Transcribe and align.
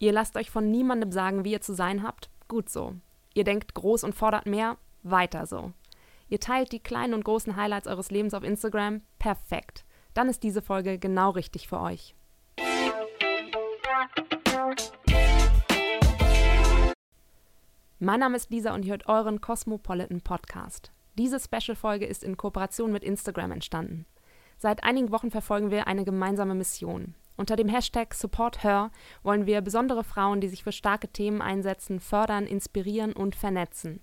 Ihr 0.00 0.12
lasst 0.12 0.36
euch 0.36 0.50
von 0.50 0.70
niemandem 0.70 1.10
sagen, 1.10 1.44
wie 1.44 1.50
ihr 1.52 1.60
zu 1.60 1.74
sein 1.74 2.04
habt? 2.04 2.30
Gut 2.46 2.68
so. 2.68 2.94
Ihr 3.34 3.42
denkt 3.42 3.74
groß 3.74 4.04
und 4.04 4.14
fordert 4.14 4.46
mehr? 4.46 4.76
Weiter 5.02 5.44
so. 5.44 5.72
Ihr 6.28 6.38
teilt 6.38 6.70
die 6.70 6.78
kleinen 6.78 7.14
und 7.14 7.24
großen 7.24 7.56
Highlights 7.56 7.88
eures 7.88 8.10
Lebens 8.12 8.34
auf 8.34 8.44
Instagram? 8.44 9.00
Perfekt. 9.18 9.84
Dann 10.14 10.28
ist 10.28 10.44
diese 10.44 10.62
Folge 10.62 10.98
genau 10.98 11.30
richtig 11.30 11.66
für 11.66 11.80
euch. 11.80 12.14
Mein 17.98 18.20
Name 18.20 18.36
ist 18.36 18.50
Lisa 18.50 18.74
und 18.74 18.84
ihr 18.84 18.92
hört 18.92 19.08
euren 19.08 19.40
Cosmopolitan 19.40 20.20
Podcast. 20.20 20.92
Diese 21.16 21.40
Special-Folge 21.40 22.06
ist 22.06 22.22
in 22.22 22.36
Kooperation 22.36 22.92
mit 22.92 23.02
Instagram 23.02 23.50
entstanden. 23.50 24.06
Seit 24.58 24.84
einigen 24.84 25.10
Wochen 25.10 25.32
verfolgen 25.32 25.72
wir 25.72 25.88
eine 25.88 26.04
gemeinsame 26.04 26.54
Mission. 26.54 27.16
Unter 27.38 27.54
dem 27.54 27.68
Hashtag 27.68 28.14
SupportHer 28.14 28.90
wollen 29.22 29.46
wir 29.46 29.60
besondere 29.60 30.02
Frauen, 30.02 30.40
die 30.40 30.48
sich 30.48 30.64
für 30.64 30.72
starke 30.72 31.06
Themen 31.06 31.40
einsetzen, 31.40 32.00
fördern, 32.00 32.46
inspirieren 32.46 33.12
und 33.12 33.36
vernetzen. 33.36 34.00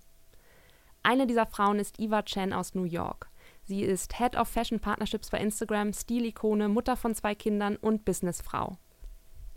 Eine 1.03 1.27
dieser 1.27 1.45
Frauen 1.45 1.77
ist 1.77 1.99
Eva 1.99 2.23
Chen 2.23 2.53
aus 2.53 2.75
New 2.75 2.85
York. 2.85 3.29
Sie 3.65 3.81
ist 3.81 4.17
Head 4.17 4.37
of 4.37 4.47
Fashion 4.47 4.79
Partnerships 4.79 5.29
bei 5.29 5.39
Instagram, 5.39 5.91
Stilikone, 5.91 6.69
Mutter 6.69 6.95
von 6.95 7.13
zwei 7.13 7.35
Kindern 7.35 7.75
und 7.75 8.05
Businessfrau. 8.05 8.77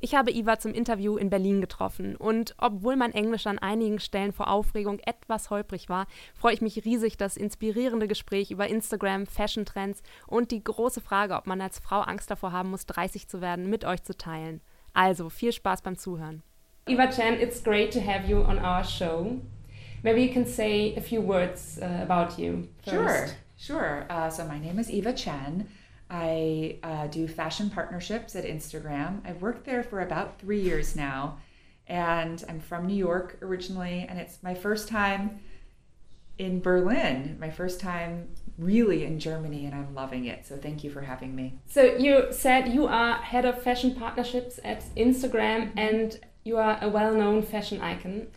Ich 0.01 0.15
habe 0.15 0.31
Iva 0.31 0.61
zum 0.61 0.75
Interview 0.75 1.17
in 1.17 1.29
Berlin 1.29 1.61
getroffen 1.61 2.15
und 2.15 2.55
obwohl 2.59 2.95
mein 2.95 3.13
Englisch 3.13 3.49
an 3.49 3.59
einigen 3.59 3.99
Stellen 3.99 4.33
vor 4.33 4.49
Aufregung 4.49 5.01
etwas 5.01 5.51
holprig 5.51 5.89
war, 5.89 6.07
freue 6.35 6.55
ich 6.55 6.61
mich 6.61 6.85
riesig, 6.85 7.17
das 7.17 7.37
inspirierende 7.37 8.07
Gespräch 8.07 8.53
über 8.53 8.69
Instagram, 8.69 9.27
Fashion-Trends 9.27 10.05
und 10.29 10.53
die 10.53 10.63
große 10.63 11.01
Frage, 11.01 11.35
ob 11.35 11.49
man 11.49 11.61
als 11.61 11.81
Frau 11.81 12.01
Angst 12.03 12.31
davor 12.31 12.53
haben 12.53 12.71
muss, 12.71 12.87
30 12.87 13.27
zu 13.27 13.41
werden, 13.41 13.69
mit 13.69 13.85
euch 13.85 14.05
zu 14.05 14.17
teilen. 14.17 14.61
Also 14.95 15.31
viel 15.31 15.53
Spaß 15.53 15.83
beim 15.83 15.99
Zuhören. 15.99 16.45
Eva 16.87 17.09
Chan, 17.09 17.35
it's 17.41 17.61
great 17.61 17.93
to 17.93 18.01
have 18.01 18.25
you 18.29 18.39
on 18.39 18.57
our 18.57 18.85
show. 18.85 19.41
Maybe 20.05 20.21
you 20.21 20.33
can 20.33 20.47
say 20.47 20.95
a 20.97 21.01
few 21.01 21.21
words 21.21 21.77
uh, 21.83 22.05
about 22.09 22.41
you. 22.41 22.69
First. 22.85 23.35
Sure, 23.57 23.81
sure. 23.81 24.07
Uh, 24.09 24.31
so 24.31 24.45
my 24.45 24.61
name 24.61 24.79
is 24.79 24.91
Eva 24.91 25.13
Chen. 25.13 25.67
I 26.11 26.79
uh, 26.83 27.07
do 27.09 27.29
fashion 27.29 27.71
partnerships 27.71 28.35
at 28.35 28.45
Instagram. 28.45 29.21
I've 29.27 29.43
worked 29.43 29.65
there 29.65 29.83
for 29.83 30.01
about 30.01 30.39
three 30.39 30.61
years 30.61 30.97
now, 30.97 31.39
and 31.87 32.43
I'm 32.49 32.61
from 32.61 32.87
New 32.87 32.97
York 32.97 33.39
originally, 33.43 34.07
and 34.09 34.19
it's 34.19 34.43
my 34.43 34.55
first 34.55 34.89
time 34.89 35.41
in 36.39 36.61
Berlin, 36.61 37.37
my 37.41 37.51
first 37.51 37.81
time 37.81 38.29
really 38.57 39.05
in 39.05 39.19
Germany, 39.19 39.67
and 39.67 39.75
I'm 39.75 39.95
loving 39.95 40.25
it. 40.25 40.47
So 40.47 40.57
thank 40.57 40.83
you 40.83 40.91
for 40.91 41.03
having 41.03 41.35
me. 41.35 41.59
So 41.67 41.83
you 41.83 42.29
said 42.31 42.69
you 42.69 42.87
are 42.87 43.17
head 43.17 43.45
of 43.45 43.63
fashion 43.63 43.95
partnerships 43.95 44.59
at 44.65 44.83
Instagram, 44.97 45.73
and 45.77 46.19
you 46.45 46.57
are 46.57 46.79
a 46.81 46.89
well-known 46.89 47.43
fashion 47.43 47.81
icon. 47.81 48.29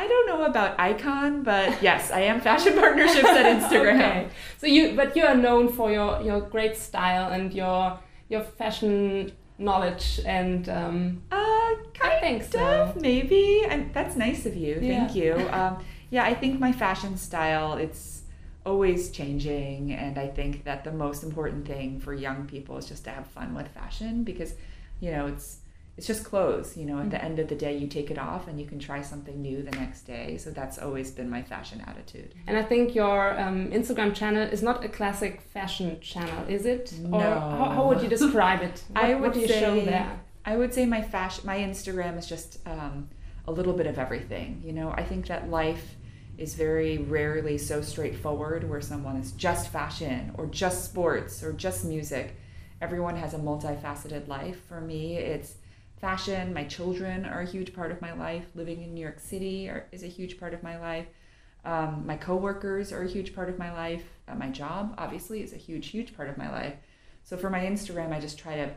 I 0.00 0.08
don't 0.08 0.26
know 0.28 0.44
about 0.44 0.80
icon, 0.80 1.42
but 1.42 1.82
yes, 1.82 2.10
I 2.10 2.20
am 2.20 2.40
fashion 2.40 2.72
partnerships 2.72 3.28
at 3.28 3.44
Instagram. 3.60 4.00
okay. 4.00 4.28
So 4.56 4.66
you, 4.66 4.96
but 4.96 5.14
you 5.14 5.24
are 5.24 5.36
known 5.36 5.68
for 5.68 5.92
your 5.92 6.22
your 6.22 6.40
great 6.40 6.76
style 6.76 7.30
and 7.30 7.52
your 7.52 7.98
your 8.30 8.42
fashion 8.42 9.32
knowledge 9.58 10.20
and. 10.24 10.68
Um, 10.68 11.22
uh, 11.30 11.74
kind 11.92 12.14
I 12.14 12.20
think 12.20 12.44
so. 12.44 12.94
Maybe, 12.98 13.62
and 13.68 13.92
that's 13.92 14.16
nice 14.16 14.46
of 14.46 14.56
you. 14.56 14.78
Yeah. 14.80 15.06
Thank 15.06 15.16
you. 15.16 15.32
Um, 15.60 15.84
yeah, 16.10 16.24
I 16.24 16.34
think 16.34 16.58
my 16.58 16.72
fashion 16.72 17.16
style 17.16 17.74
it's 17.74 18.22
always 18.64 19.10
changing, 19.10 19.92
and 19.92 20.18
I 20.18 20.28
think 20.28 20.64
that 20.64 20.82
the 20.82 20.92
most 20.92 21.22
important 21.22 21.66
thing 21.66 22.00
for 22.00 22.14
young 22.14 22.46
people 22.46 22.78
is 22.78 22.86
just 22.86 23.04
to 23.04 23.10
have 23.10 23.26
fun 23.26 23.54
with 23.54 23.68
fashion 23.68 24.24
because, 24.24 24.54
you 25.00 25.10
know, 25.12 25.26
it's 25.26 25.59
it's 26.00 26.06
just 26.06 26.24
clothes 26.24 26.78
you 26.78 26.86
know 26.86 26.98
at 26.98 27.10
the 27.10 27.18
mm-hmm. 27.18 27.26
end 27.26 27.38
of 27.38 27.48
the 27.48 27.54
day 27.54 27.76
you 27.76 27.86
take 27.86 28.10
it 28.10 28.18
off 28.18 28.48
and 28.48 28.58
you 28.58 28.64
can 28.64 28.78
try 28.78 29.02
something 29.02 29.42
new 29.42 29.62
the 29.62 29.72
next 29.72 30.00
day. 30.14 30.38
So 30.38 30.48
that's 30.50 30.78
always 30.78 31.10
been 31.10 31.28
my 31.28 31.42
fashion 31.42 31.84
attitude. 31.86 32.34
And 32.46 32.56
i 32.56 32.62
think 32.62 32.94
your 32.94 33.38
um, 33.38 33.70
instagram 33.70 34.14
channel 34.14 34.44
is 34.56 34.62
not 34.62 34.82
a 34.82 34.88
classic 34.88 35.42
fashion 35.42 36.00
channel 36.00 36.40
is 36.48 36.64
it? 36.64 36.94
No. 37.02 37.18
or 37.18 37.34
how, 37.58 37.66
how 37.76 37.88
would 37.88 38.00
you 38.00 38.08
describe 38.08 38.62
it? 38.62 38.82
What, 38.90 39.04
i 39.04 39.12
would 39.12 39.22
what 39.22 39.34
do 39.34 39.40
you 39.40 39.48
say, 39.48 39.60
show 39.60 39.74
there? 39.92 40.10
I 40.46 40.56
would 40.56 40.72
say 40.72 40.86
my 40.86 41.02
fashion 41.02 41.42
my 41.52 41.58
instagram 41.58 42.16
is 42.20 42.26
just 42.26 42.50
um, 42.66 43.10
a 43.46 43.52
little 43.52 43.74
bit 43.74 43.86
of 43.86 43.98
everything 43.98 44.62
you 44.64 44.72
know? 44.72 44.88
I 45.02 45.04
think 45.10 45.26
that 45.26 45.50
life 45.50 45.86
is 46.38 46.54
very 46.54 46.96
rarely 46.96 47.58
so 47.58 47.82
straightforward 47.82 48.60
where 48.70 48.80
someone 48.80 49.16
is 49.16 49.32
just 49.32 49.68
fashion 49.68 50.32
or 50.38 50.46
just 50.46 50.78
sports 50.86 51.42
or 51.44 51.52
just 51.52 51.84
music. 51.84 52.26
Everyone 52.80 53.16
has 53.16 53.34
a 53.34 53.38
multifaceted 53.38 54.28
life. 54.28 54.58
For 54.66 54.80
me 54.80 55.02
it's 55.34 55.50
fashion. 56.00 56.54
My 56.54 56.64
children 56.64 57.24
are 57.26 57.40
a 57.40 57.46
huge 57.46 57.74
part 57.74 57.90
of 57.90 58.00
my 58.00 58.12
life. 58.12 58.46
Living 58.54 58.82
in 58.82 58.94
New 58.94 59.00
York 59.00 59.20
City 59.20 59.68
are, 59.68 59.86
is 59.92 60.02
a 60.02 60.08
huge 60.08 60.38
part 60.38 60.54
of 60.54 60.62
my 60.62 60.78
life. 60.78 61.06
Um, 61.64 62.04
my 62.06 62.16
coworkers 62.16 62.90
are 62.92 63.02
a 63.02 63.08
huge 63.08 63.34
part 63.34 63.50
of 63.50 63.58
my 63.58 63.72
life. 63.72 64.04
Uh, 64.26 64.34
my 64.34 64.48
job, 64.48 64.94
obviously, 64.96 65.42
is 65.42 65.52
a 65.52 65.58
huge, 65.58 65.88
huge 65.88 66.16
part 66.16 66.30
of 66.30 66.38
my 66.38 66.50
life. 66.50 66.74
So 67.22 67.36
for 67.36 67.50
my 67.50 67.60
Instagram, 67.60 68.12
I 68.12 68.20
just 68.20 68.38
try 68.38 68.56
to 68.56 68.70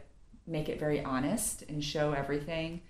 make 0.45 0.67
it 0.67 0.79
very 0.79 1.01
honest 1.01 1.63
and 1.69 1.83
show 1.83 2.11
everything. 2.11 2.81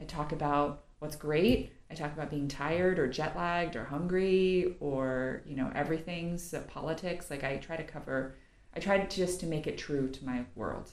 I 0.00 0.04
talk 0.04 0.32
about 0.32 0.84
what's 1.00 1.16
great. 1.16 1.72
I 1.90 1.94
talk 1.94 2.12
about 2.12 2.30
being 2.30 2.46
tired 2.46 2.98
or 2.98 3.08
jet 3.08 3.36
lagged 3.36 3.74
or 3.74 3.84
hungry 3.84 4.76
or 4.80 5.42
you 5.44 5.56
know 5.56 5.70
everything's 5.74 6.54
politics. 6.68 7.30
Like 7.30 7.42
I 7.42 7.56
try 7.56 7.76
to 7.76 7.82
cover. 7.82 8.36
I 8.74 8.80
try 8.80 9.04
just 9.06 9.40
to 9.40 9.46
make 9.46 9.66
it 9.66 9.76
true 9.76 10.08
to 10.08 10.24
my 10.24 10.44
world. 10.54 10.92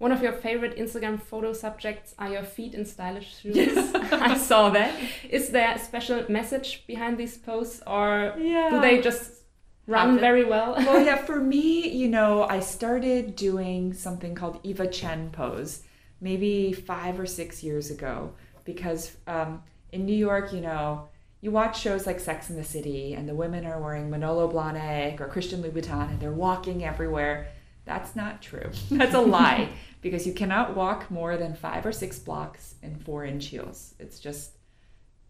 One 0.00 0.12
of 0.12 0.22
your 0.22 0.32
favorite 0.32 0.78
Instagram 0.78 1.20
photo 1.20 1.52
subjects 1.52 2.14
are 2.18 2.30
your 2.30 2.42
feet 2.42 2.72
in 2.72 2.86
stylish 2.86 3.40
shoes. 3.42 3.76
I 3.94 4.34
saw 4.34 4.70
that. 4.70 4.98
Is 5.28 5.50
there 5.50 5.74
a 5.74 5.78
special 5.78 6.24
message 6.30 6.86
behind 6.86 7.18
these 7.18 7.36
posts, 7.36 7.82
or 7.86 8.34
yeah. 8.38 8.70
do 8.70 8.80
they 8.80 9.02
just 9.02 9.42
run 9.86 10.18
very 10.18 10.42
well? 10.42 10.72
well, 10.78 11.04
yeah, 11.04 11.16
for 11.28 11.38
me, 11.38 11.86
you 11.90 12.08
know, 12.08 12.44
I 12.44 12.60
started 12.60 13.36
doing 13.36 13.92
something 13.92 14.34
called 14.34 14.58
Eva 14.62 14.86
Chen 14.86 15.28
pose 15.32 15.82
maybe 16.18 16.72
five 16.72 17.20
or 17.20 17.26
six 17.26 17.62
years 17.62 17.90
ago 17.90 18.32
because 18.64 19.14
um, 19.26 19.62
in 19.92 20.06
New 20.06 20.16
York, 20.16 20.54
you 20.54 20.62
know, 20.62 21.10
you 21.42 21.50
watch 21.50 21.78
shows 21.78 22.06
like 22.06 22.20
Sex 22.20 22.48
in 22.48 22.56
the 22.56 22.64
City 22.64 23.12
and 23.12 23.28
the 23.28 23.34
women 23.34 23.66
are 23.66 23.78
wearing 23.78 24.08
Manolo 24.08 24.50
Blahnik 24.50 25.20
or 25.20 25.26
Christian 25.26 25.62
Louboutin 25.62 26.08
and 26.08 26.20
they're 26.20 26.32
walking 26.32 26.86
everywhere. 26.86 27.48
That's 27.84 28.16
not 28.16 28.40
true. 28.40 28.70
That's 28.90 29.14
a 29.14 29.20
lie 29.20 29.68
because 30.00 30.26
you 30.26 30.32
cannot 30.32 30.74
walk 30.76 31.10
more 31.10 31.36
than 31.36 31.54
five 31.54 31.84
or 31.84 31.92
six 31.92 32.18
blocks 32.18 32.74
in 32.82 32.96
four 32.96 33.24
inch 33.24 33.46
heels. 33.46 33.94
It's 33.98 34.18
just, 34.18 34.52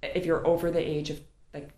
if 0.02 0.24
you're 0.24 0.46
over 0.46 0.70
the 0.70 0.80
age 0.80 1.10
of 1.10 1.20
like 1.52 1.70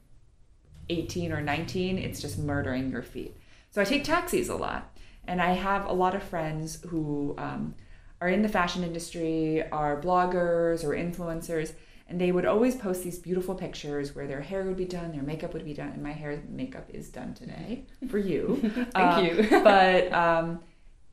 18 0.88 1.32
or 1.32 1.40
19, 1.40 1.98
it's 1.98 2.20
just 2.20 2.38
murdering 2.38 2.90
your 2.90 3.02
feet. 3.02 3.36
So 3.70 3.80
I 3.80 3.84
take 3.84 4.04
taxis 4.04 4.48
a 4.48 4.56
lot. 4.56 4.92
And 5.24 5.40
I 5.40 5.52
have 5.52 5.86
a 5.86 5.92
lot 5.92 6.14
of 6.14 6.22
friends 6.22 6.80
who 6.88 7.34
um, 7.38 7.74
are 8.20 8.28
in 8.28 8.42
the 8.42 8.48
fashion 8.48 8.82
industry, 8.82 9.62
are 9.70 10.00
bloggers 10.00 10.84
or 10.84 10.90
influencers, 10.90 11.72
and 12.08 12.20
they 12.20 12.32
would 12.32 12.44
always 12.44 12.74
post 12.74 13.04
these 13.04 13.18
beautiful 13.18 13.54
pictures 13.54 14.14
where 14.14 14.26
their 14.26 14.40
hair 14.40 14.64
would 14.64 14.76
be 14.76 14.84
done, 14.84 15.12
their 15.12 15.22
makeup 15.22 15.54
would 15.54 15.64
be 15.64 15.74
done, 15.74 15.88
and 15.88 16.02
my 16.02 16.12
hair 16.12 16.42
makeup 16.48 16.88
is 16.92 17.08
done 17.08 17.34
today 17.34 17.84
for 18.08 18.18
you. 18.18 18.58
Thank 18.92 18.96
um, 18.96 19.24
you. 19.24 19.48
but 19.62 20.12
um, 20.12 20.60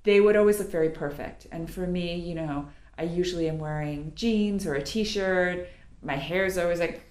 they 0.04 0.22
would 0.22 0.36
always 0.36 0.60
look 0.60 0.72
very 0.72 0.90
perfect. 0.90 1.48
And 1.52 1.70
for 1.70 1.86
me, 1.86 2.16
you 2.16 2.36
know, 2.36 2.70
I 2.98 3.04
usually 3.04 3.48
am 3.48 3.60
wearing 3.60 4.14
jeans 4.16 4.66
or 4.66 4.76
a 4.76 4.84
t-shirt. 4.84 5.68
My 6.02 6.16
hair 6.16 6.46
is 6.46 6.58
always 6.58 6.80
like, 6.80 7.04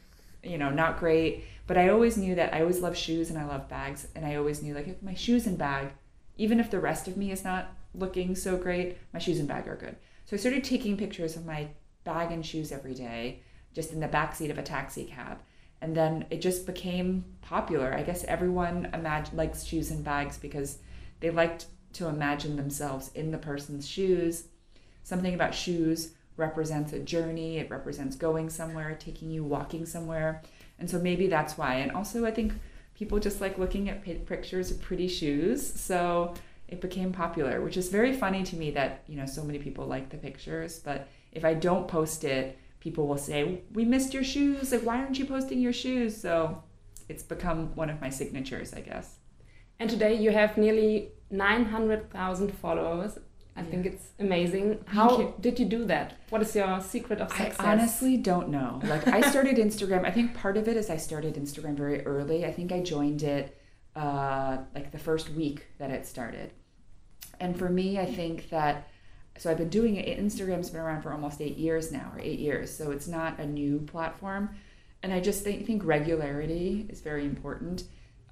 you 0.42 0.58
know, 0.58 0.70
not 0.70 0.98
great. 0.98 1.44
But 1.66 1.76
I 1.76 1.90
always 1.90 2.16
knew 2.16 2.34
that 2.34 2.54
I 2.54 2.60
always 2.60 2.80
love 2.80 2.96
shoes 2.96 3.30
and 3.30 3.38
I 3.38 3.44
love 3.44 3.68
bags. 3.68 4.08
And 4.14 4.24
I 4.24 4.36
always 4.36 4.62
knew 4.62 4.74
like 4.74 4.88
if 4.88 5.02
my 5.02 5.14
shoes 5.14 5.46
and 5.46 5.58
bag, 5.58 5.88
even 6.36 6.60
if 6.60 6.70
the 6.70 6.80
rest 6.80 7.08
of 7.08 7.16
me 7.16 7.30
is 7.30 7.44
not 7.44 7.74
looking 7.94 8.34
so 8.34 8.56
great, 8.56 8.96
my 9.12 9.18
shoes 9.18 9.38
and 9.38 9.48
bag 9.48 9.68
are 9.68 9.76
good. 9.76 9.96
So 10.24 10.36
I 10.36 10.38
started 10.38 10.64
taking 10.64 10.96
pictures 10.96 11.36
of 11.36 11.46
my 11.46 11.68
bag 12.04 12.32
and 12.32 12.44
shoes 12.44 12.72
every 12.72 12.94
day, 12.94 13.42
just 13.74 13.92
in 13.92 14.00
the 14.00 14.08
backseat 14.08 14.50
of 14.50 14.58
a 14.58 14.62
taxi 14.62 15.04
cab. 15.04 15.38
And 15.80 15.96
then 15.96 16.26
it 16.30 16.40
just 16.40 16.66
became 16.66 17.24
popular. 17.40 17.94
I 17.94 18.02
guess 18.02 18.24
everyone 18.24 18.90
imagine 18.92 19.36
likes 19.36 19.64
shoes 19.64 19.90
and 19.90 20.04
bags 20.04 20.36
because 20.36 20.78
they 21.20 21.30
liked 21.30 21.66
to 21.94 22.06
imagine 22.06 22.56
themselves 22.56 23.10
in 23.14 23.30
the 23.30 23.38
person's 23.38 23.88
shoes. 23.88 24.44
Something 25.02 25.34
about 25.34 25.54
shoes 25.54 26.12
represents 26.36 26.92
a 26.92 26.98
journey, 26.98 27.58
it 27.58 27.70
represents 27.70 28.16
going 28.16 28.48
somewhere, 28.48 28.96
taking 28.98 29.30
you 29.30 29.44
walking 29.44 29.84
somewhere. 29.84 30.42
And 30.78 30.88
so 30.88 30.98
maybe 30.98 31.26
that's 31.26 31.58
why. 31.58 31.76
And 31.76 31.92
also, 31.92 32.24
I 32.24 32.30
think 32.30 32.52
people 32.94 33.18
just 33.18 33.40
like 33.40 33.58
looking 33.58 33.88
at 33.88 34.04
pictures 34.26 34.70
of 34.70 34.80
pretty 34.80 35.08
shoes. 35.08 35.66
So 35.66 36.34
it 36.68 36.80
became 36.80 37.12
popular, 37.12 37.60
which 37.60 37.76
is 37.76 37.88
very 37.88 38.12
funny 38.12 38.42
to 38.44 38.56
me 38.56 38.70
that, 38.72 39.02
you 39.06 39.16
know, 39.16 39.26
so 39.26 39.42
many 39.42 39.58
people 39.58 39.86
like 39.86 40.10
the 40.10 40.16
pictures. 40.16 40.78
But 40.78 41.08
if 41.32 41.44
I 41.44 41.54
don't 41.54 41.88
post 41.88 42.24
it, 42.24 42.58
people 42.80 43.06
will 43.06 43.18
say, 43.18 43.62
We 43.72 43.84
missed 43.84 44.14
your 44.14 44.24
shoes. 44.24 44.72
Like, 44.72 44.82
why 44.82 44.98
aren't 44.98 45.18
you 45.18 45.26
posting 45.26 45.60
your 45.60 45.72
shoes? 45.72 46.16
So 46.16 46.62
it's 47.08 47.22
become 47.22 47.74
one 47.74 47.90
of 47.90 48.00
my 48.00 48.10
signatures, 48.10 48.74
I 48.74 48.80
guess. 48.80 49.16
And 49.80 49.88
today 49.88 50.14
you 50.14 50.30
have 50.30 50.56
nearly 50.56 51.12
900,000 51.30 52.54
followers. 52.54 53.18
I 53.56 53.62
think 53.62 53.86
it's 53.86 54.10
amazing. 54.20 54.84
How 54.86 55.34
did 55.40 55.58
you 55.58 55.66
do 55.66 55.84
that? 55.86 56.16
What 56.30 56.42
is 56.42 56.54
your 56.54 56.80
secret 56.80 57.20
of 57.20 57.28
success? 57.30 57.56
I 57.58 57.72
honestly 57.72 58.16
don't 58.16 58.50
know. 58.50 58.80
Like 58.84 59.08
I 59.08 59.20
started 59.20 59.56
Instagram. 59.56 60.04
I 60.04 60.12
think 60.12 60.36
part 60.36 60.56
of 60.56 60.68
it 60.68 60.76
is 60.76 60.88
I 60.90 60.96
started 60.96 61.34
Instagram 61.34 61.76
very 61.76 62.06
early. 62.06 62.46
I 62.46 62.52
think 62.52 62.70
I 62.70 62.80
joined 62.80 63.24
it 63.24 63.58
uh, 63.96 64.58
like 64.74 64.92
the 64.92 64.98
first 64.98 65.30
week 65.30 65.66
that 65.78 65.90
it 65.90 66.06
started. 66.06 66.52
And 67.40 67.58
for 67.58 67.68
me, 67.68 67.98
I 67.98 68.06
think 68.06 68.48
that 68.50 68.88
so 69.38 69.50
I've 69.50 69.58
been 69.58 69.68
doing 69.68 69.96
it. 69.96 70.18
Instagram's 70.18 70.70
been 70.70 70.80
around 70.80 71.02
for 71.02 71.12
almost 71.12 71.40
eight 71.40 71.56
years 71.56 71.92
now, 71.92 72.10
or 72.14 72.20
eight 72.20 72.40
years. 72.40 72.76
So 72.76 72.90
it's 72.90 73.06
not 73.06 73.38
a 73.38 73.46
new 73.46 73.80
platform. 73.80 74.50
And 75.02 75.12
I 75.12 75.20
just 75.20 75.44
think, 75.44 75.64
think 75.64 75.84
regularity 75.84 76.86
is 76.88 77.00
very 77.00 77.24
important. 77.24 77.84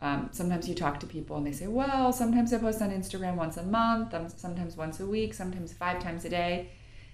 Um, 0.03 0.29
sometimes 0.33 0.69
you 0.69 0.75
talk 0.75 1.01
to 1.01 1.07
people 1.07 1.37
and 1.37 1.47
they 1.47 1.53
say, 1.53 1.69
well, 1.69 2.13
sometimes 2.13 2.53
I 2.53 2.59
post 2.59 2.83
on 2.83 2.91
Instagram 2.91 3.37
once 3.37 3.57
a 3.57 3.63
month, 3.63 4.13
um, 4.13 4.29
sometimes 4.29 4.77
once 4.77 5.01
a 5.01 5.07
week, 5.07 5.33
sometimes 5.33 5.73
five 5.73 6.03
times 6.03 6.25
a 6.25 6.29
day. 6.29 6.71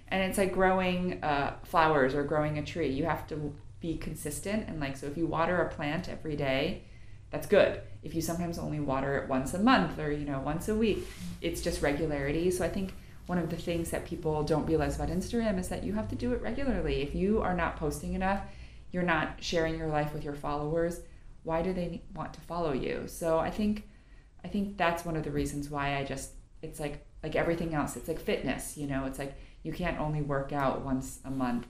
And 0.08 0.22
it's 0.22 0.36
like 0.36 0.52
growing 0.52 1.22
uh, 1.22 1.54
flowers 1.62 2.14
or 2.14 2.24
growing 2.24 2.58
a 2.58 2.64
tree. 2.64 2.88
You 2.88 3.04
have 3.04 3.26
to 3.28 3.54
be 3.80 3.96
consistent. 3.96 4.68
And 4.68 4.80
like, 4.80 4.96
so 4.96 5.06
if 5.06 5.16
you 5.16 5.26
water 5.26 5.62
a 5.62 5.68
plant 5.68 6.08
every 6.08 6.36
day, 6.36 6.82
that's 7.30 7.46
good. 7.46 7.80
If 8.02 8.14
you 8.14 8.20
sometimes 8.20 8.58
only 8.58 8.80
water 8.80 9.16
it 9.16 9.28
once 9.28 9.54
a 9.54 9.58
month 9.58 9.98
or, 9.98 10.10
you 10.10 10.26
know, 10.26 10.40
once 10.40 10.68
a 10.68 10.74
week, 10.74 11.06
it's 11.40 11.62
just 11.62 11.82
regularity. 11.82 12.50
So 12.50 12.64
I 12.64 12.68
think 12.68 12.94
one 13.26 13.38
of 13.38 13.48
the 13.48 13.56
things 13.56 13.90
that 13.90 14.04
people 14.04 14.42
don't 14.42 14.66
realize 14.66 14.96
about 14.96 15.08
Instagram 15.08 15.58
is 15.58 15.68
that 15.68 15.84
you 15.84 15.94
have 15.94 16.08
to 16.08 16.16
do 16.16 16.32
it 16.32 16.42
regularly. 16.42 17.00
If 17.00 17.14
you 17.14 17.40
are 17.40 17.54
not 17.54 17.76
posting 17.76 18.14
enough, 18.14 18.42
you're 18.90 19.02
not 19.02 19.36
sharing 19.40 19.78
your 19.78 19.88
life 19.88 20.12
with 20.12 20.24
your 20.24 20.34
followers 20.34 21.00
why 21.44 21.62
do 21.62 21.72
they 21.72 22.02
want 22.14 22.32
to 22.34 22.40
follow 22.40 22.72
you? 22.72 23.04
So 23.06 23.38
i 23.38 23.50
think 23.50 23.88
i 24.44 24.48
think 24.48 24.76
that's 24.76 25.04
one 25.04 25.16
of 25.16 25.24
the 25.24 25.30
reasons 25.30 25.70
why 25.70 25.96
i 25.96 26.04
just 26.04 26.30
it's 26.62 26.80
like 26.80 27.04
like 27.22 27.36
everything 27.36 27.74
else 27.74 27.96
it's 27.96 28.08
like 28.08 28.20
fitness 28.20 28.76
you 28.76 28.86
know? 28.86 29.04
It's 29.04 29.18
like 29.18 29.34
you 29.62 29.72
can't 29.72 30.00
only 30.00 30.22
work 30.22 30.52
out 30.52 30.82
once 30.82 31.20
a 31.24 31.30
month 31.30 31.66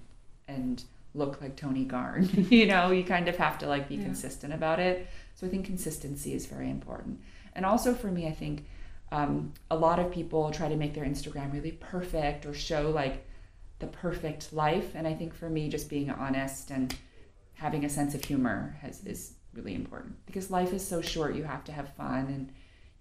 and 0.49 0.83
look 1.15 1.41
like 1.43 1.57
tony 1.57 1.85
garn 1.85 2.29
you 2.51 2.67
know? 2.67 2.91
You 2.91 3.05
kind 3.05 3.29
of 3.29 3.37
have 3.37 3.59
to 3.59 3.67
like 3.67 3.89
be 3.89 3.97
yeah. 3.97 4.05
consistent 4.05 4.53
about 4.53 4.81
it. 4.81 5.07
So 5.35 5.47
i 5.47 5.51
think 5.51 5.67
consistency 5.67 6.35
is 6.35 6.47
very 6.47 6.71
important. 6.71 7.21
And 7.55 7.67
also 7.67 7.95
for 7.95 8.09
me 8.09 8.27
i 8.27 8.33
think 8.33 8.67
um, 9.11 9.53
a 9.71 9.77
lot 9.77 9.99
of 9.99 10.11
people 10.11 10.51
try 10.51 10.69
to 10.71 10.77
make 10.77 10.95
their 10.95 11.05
instagram 11.05 11.53
really 11.53 11.73
perfect 11.73 12.47
or 12.47 12.55
show 12.55 12.89
like 12.91 13.27
the 13.79 13.87
perfect 13.87 14.53
life. 14.53 14.95
And 14.95 15.07
i 15.07 15.15
think 15.15 15.35
for 15.35 15.51
me 15.51 15.69
just 15.69 15.89
being 15.91 16.11
honest 16.11 16.71
and 16.71 16.95
having 17.55 17.85
a 17.85 17.89
sense 17.89 18.15
of 18.15 18.25
humor 18.25 18.77
has 18.81 19.05
is 19.05 19.35
really 19.55 19.75
important 19.75 20.25
because 20.27 20.51
life 20.51 20.73
is 20.73 20.87
so 20.87 21.01
short. 21.01 21.35
You 21.35 21.45
have 21.45 21.65
to 21.65 21.73
have 21.73 21.95
fun 21.95 22.27
and 22.27 22.53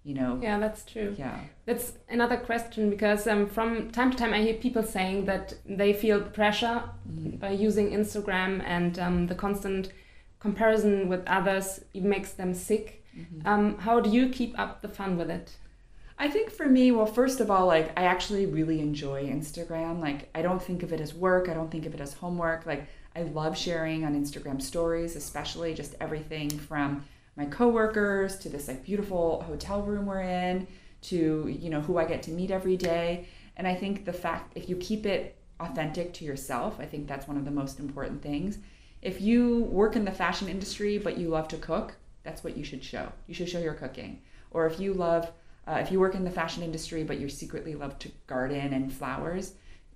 you 0.04 0.14
know. 0.14 0.38
Yeah, 0.42 0.58
that's 0.58 0.84
true. 0.84 1.14
Yeah. 1.16 1.38
That's 1.64 1.92
another 2.08 2.36
question 2.36 2.90
because 2.90 3.26
um, 3.26 3.46
from 3.46 3.90
time 3.90 4.10
to 4.10 4.16
time 4.16 4.34
I 4.34 4.42
hear 4.42 4.54
people 4.54 4.82
saying 4.82 5.26
that 5.26 5.54
they 5.64 5.92
feel 5.92 6.20
pressure 6.20 6.82
mm-hmm. 7.08 7.36
by 7.36 7.50
using 7.50 7.90
Instagram 7.90 8.62
and 8.64 8.98
um, 8.98 9.26
the 9.28 9.34
constant 9.34 9.92
comparison 10.40 11.08
with 11.08 11.22
others 11.26 11.84
it 11.94 12.02
makes 12.02 12.32
them 12.32 12.52
sick. 12.52 13.04
Mm-hmm. 13.16 13.46
Um, 13.46 13.78
how 13.78 14.00
do 14.00 14.10
you 14.10 14.28
keep 14.28 14.58
up 14.58 14.82
the 14.82 14.88
fun 14.88 15.16
with 15.16 15.30
it? 15.30 15.52
I 16.18 16.28
think 16.28 16.50
for 16.50 16.66
me, 16.66 16.92
well, 16.92 17.06
first 17.06 17.40
of 17.40 17.50
all, 17.50 17.66
like 17.66 17.92
I 17.98 18.04
actually 18.04 18.46
really 18.46 18.80
enjoy 18.80 19.24
Instagram. 19.24 20.00
Like 20.00 20.28
I 20.34 20.42
don't 20.42 20.62
think 20.62 20.82
of 20.82 20.92
it 20.92 21.00
as 21.00 21.14
work. 21.14 21.48
I 21.48 21.54
don't 21.54 21.70
think 21.70 21.86
of 21.86 21.94
it 21.94 22.00
as 22.00 22.14
homework. 22.14 22.66
Like 22.66 22.86
I 23.14 23.22
love 23.22 23.56
sharing 23.56 24.04
on 24.04 24.14
Instagram 24.14 24.60
stories, 24.60 25.16
especially 25.16 25.74
just 25.74 25.94
everything 26.00 26.50
from 26.50 27.04
my 27.36 27.46
coworkers 27.46 28.38
to 28.40 28.48
this 28.48 28.68
like 28.68 28.84
beautiful 28.84 29.42
hotel 29.42 29.82
room 29.82 30.06
we're 30.06 30.22
in 30.22 30.66
to 31.02 31.48
you 31.48 31.70
know 31.70 31.80
who 31.80 31.98
I 31.98 32.04
get 32.04 32.22
to 32.24 32.30
meet 32.30 32.50
every 32.50 32.76
day. 32.76 33.26
And 33.56 33.66
I 33.66 33.74
think 33.74 34.04
the 34.04 34.12
fact 34.12 34.56
if 34.56 34.68
you 34.68 34.76
keep 34.76 35.06
it 35.06 35.36
authentic 35.60 36.12
to 36.14 36.24
yourself, 36.24 36.76
I 36.78 36.86
think 36.86 37.06
that's 37.06 37.28
one 37.28 37.36
of 37.36 37.44
the 37.44 37.50
most 37.50 37.78
important 37.78 38.22
things. 38.22 38.58
If 39.02 39.20
you 39.20 39.64
work 39.64 39.96
in 39.96 40.04
the 40.04 40.12
fashion 40.12 40.48
industry 40.48 40.98
but 40.98 41.18
you 41.18 41.28
love 41.28 41.48
to 41.48 41.56
cook, 41.56 41.94
that's 42.22 42.44
what 42.44 42.56
you 42.56 42.64
should 42.64 42.84
show. 42.84 43.10
You 43.26 43.34
should 43.34 43.48
show 43.48 43.58
your 43.58 43.74
cooking. 43.74 44.22
Or 44.50 44.66
if 44.66 44.80
you 44.80 44.94
love 44.94 45.30
uh, 45.66 45.78
if 45.80 45.92
you 45.92 46.00
work 46.00 46.14
in 46.14 46.24
the 46.24 46.30
fashion 46.30 46.62
industry 46.62 47.04
but 47.04 47.18
you 47.18 47.28
secretly 47.28 47.74
love 47.74 47.98
to 48.00 48.10
garden 48.26 48.72
and 48.72 48.92
flowers, 48.92 49.54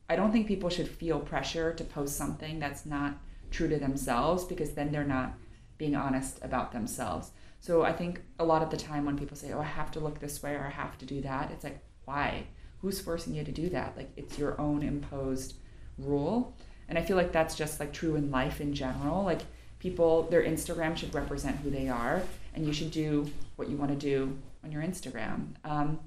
I 0.08 0.16
don't 0.16 0.32
think 0.32 0.46
people 0.46 0.70
should 0.70 0.88
feel 0.88 1.20
pressure 1.20 1.72
to 1.72 1.84
post 1.84 2.16
something 2.16 2.58
that's 2.58 2.86
not 2.86 3.18
true 3.50 3.68
to 3.68 3.78
themselves 3.78 4.44
because 4.44 4.72
then 4.72 4.92
they're 4.92 5.04
not 5.04 5.34
being 5.78 5.94
honest 5.94 6.38
about 6.42 6.72
themselves. 6.72 7.30
So 7.60 7.82
I 7.82 7.92
think 7.92 8.20
a 8.38 8.44
lot 8.44 8.62
of 8.62 8.70
the 8.70 8.76
time 8.76 9.04
when 9.04 9.18
people 9.18 9.36
say, 9.36 9.52
"Oh, 9.52 9.60
I 9.60 9.64
have 9.64 9.90
to 9.92 10.00
look 10.00 10.20
this 10.20 10.42
way 10.42 10.54
or 10.54 10.64
I 10.64 10.70
have 10.70 10.96
to 10.98 11.06
do 11.06 11.20
that," 11.22 11.50
it's 11.50 11.64
like, 11.64 11.80
"Why? 12.04 12.46
Who's 12.80 13.00
forcing 13.00 13.34
you 13.34 13.44
to 13.44 13.52
do 13.52 13.68
that?" 13.70 13.96
Like 13.96 14.10
it's 14.16 14.38
your 14.38 14.60
own 14.60 14.82
imposed 14.82 15.54
rule. 15.98 16.54
And 16.88 16.98
I 16.98 17.02
feel 17.02 17.16
like 17.16 17.32
that's 17.32 17.56
just 17.56 17.80
like 17.80 17.92
true 17.92 18.14
in 18.14 18.30
life 18.30 18.60
in 18.60 18.74
general. 18.74 19.24
Like 19.24 19.42
people 19.78 20.22
their 20.24 20.42
Instagram 20.42 20.96
should 20.96 21.14
represent 21.14 21.56
who 21.56 21.70
they 21.70 21.88
are 21.88 22.22
and 22.54 22.66
you 22.66 22.72
should 22.72 22.90
do 22.90 23.30
what 23.56 23.68
you 23.68 23.76
want 23.76 23.90
to 23.90 23.96
do 23.96 24.38
on 24.64 24.72
your 24.72 24.82
Instagram. 24.82 25.48
Um, 25.64 26.00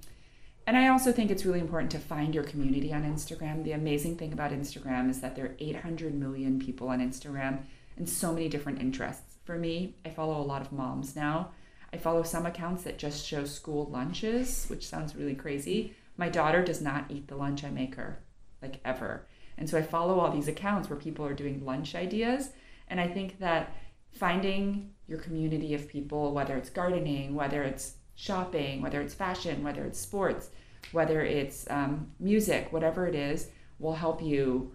and 0.69 0.77
I 0.77 0.89
also 0.89 1.11
think 1.11 1.31
it's 1.31 1.45
really 1.45 1.61
important 1.61 1.89
to 1.93 1.97
find 1.97 2.35
your 2.35 2.43
community 2.43 2.93
on 2.93 3.01
Instagram. 3.01 3.63
The 3.63 3.71
amazing 3.71 4.17
thing 4.17 4.33
about 4.33 4.51
Instagram 4.51 5.09
is 5.09 5.19
that 5.19 5.35
there 5.35 5.45
are 5.45 5.55
800 5.57 6.13
million 6.13 6.59
people 6.59 6.89
on 6.89 6.99
Instagram 6.99 7.63
and 7.97 8.07
so 8.07 8.31
many 8.31 8.47
different 8.49 8.79
interests. 8.79 9.37
For 9.45 9.57
me, 9.57 9.95
I 10.05 10.11
follow 10.11 10.39
a 10.39 10.45
lot 10.45 10.61
of 10.61 10.71
moms 10.71 11.15
now. 11.15 11.49
I 11.91 11.97
follow 11.97 12.21
some 12.21 12.45
accounts 12.45 12.83
that 12.83 12.99
just 12.99 13.25
show 13.25 13.45
school 13.45 13.87
lunches, 13.89 14.67
which 14.67 14.85
sounds 14.85 15.15
really 15.15 15.33
crazy. 15.33 15.95
My 16.17 16.29
daughter 16.29 16.63
does 16.63 16.81
not 16.81 17.05
eat 17.09 17.27
the 17.27 17.35
lunch 17.35 17.63
I 17.63 17.71
make 17.71 17.95
her, 17.95 18.19
like 18.61 18.79
ever. 18.85 19.25
And 19.57 19.67
so 19.67 19.75
I 19.75 19.81
follow 19.81 20.19
all 20.19 20.29
these 20.29 20.47
accounts 20.47 20.87
where 20.87 20.99
people 20.99 21.25
are 21.25 21.33
doing 21.33 21.65
lunch 21.65 21.95
ideas. 21.95 22.49
And 22.89 22.99
I 22.99 23.07
think 23.07 23.39
that 23.39 23.75
finding 24.11 24.91
your 25.07 25.17
community 25.17 25.73
of 25.73 25.87
people, 25.87 26.31
whether 26.31 26.55
it's 26.55 26.69
gardening, 26.69 27.33
whether 27.33 27.63
it's 27.63 27.95
shopping, 28.19 28.81
whether 28.81 28.99
it's 28.99 29.13
fashion, 29.13 29.63
whether 29.63 29.85
it's 29.85 29.97
sports, 29.97 30.49
whether 30.91 31.21
it's 31.21 31.65
um, 31.69 32.11
music, 32.19 32.67
whatever 32.73 33.07
it 33.07 33.15
is, 33.15 33.47
will 33.79 33.95
help 33.95 34.21
you 34.21 34.73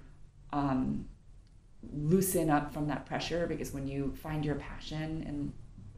um, 0.54 1.04
loosen 1.92 2.48
up 2.48 2.72
from 2.72 2.88
that 2.88 3.04
pressure 3.04 3.46
because 3.46 3.74
when 3.74 3.86
you 3.86 4.14
find 4.22 4.46
your 4.46 4.54
passion 4.54 5.22
in, 5.28 5.52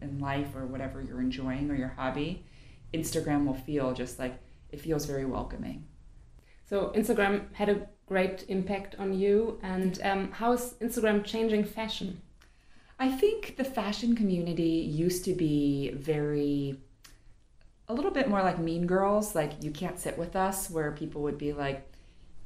in 0.04 0.18
life 0.18 0.56
or 0.56 0.66
whatever 0.66 1.00
you're 1.00 1.20
enjoying 1.20 1.70
or 1.70 1.76
your 1.76 1.94
hobby, 1.96 2.44
Instagram 2.92 3.46
will 3.46 3.54
feel 3.54 3.94
just 3.94 4.18
like 4.18 4.34
it 4.72 4.80
feels 4.80 5.06
very 5.06 5.24
welcoming. 5.24 5.86
So, 6.68 6.92
Instagram 6.96 7.52
had 7.52 7.68
a 7.68 7.86
great 8.06 8.44
impact 8.48 8.96
on 8.98 9.14
you, 9.14 9.60
and 9.62 10.00
um, 10.02 10.32
how 10.32 10.52
is 10.52 10.74
Instagram 10.80 11.24
changing 11.24 11.62
fashion? 11.62 12.20
I 12.98 13.08
think 13.08 13.56
the 13.56 13.62
fashion 13.62 14.16
community 14.16 14.62
used 15.06 15.24
to 15.26 15.32
be 15.32 15.92
very 15.92 16.80
a 17.88 17.94
little 17.94 18.10
bit 18.10 18.28
more 18.28 18.42
like 18.42 18.58
Mean 18.58 18.86
Girls, 18.86 19.34
like 19.34 19.62
You 19.62 19.70
Can't 19.70 19.98
Sit 19.98 20.18
With 20.18 20.34
Us, 20.34 20.68
where 20.70 20.92
people 20.92 21.22
would 21.22 21.38
be 21.38 21.52
like, 21.52 21.88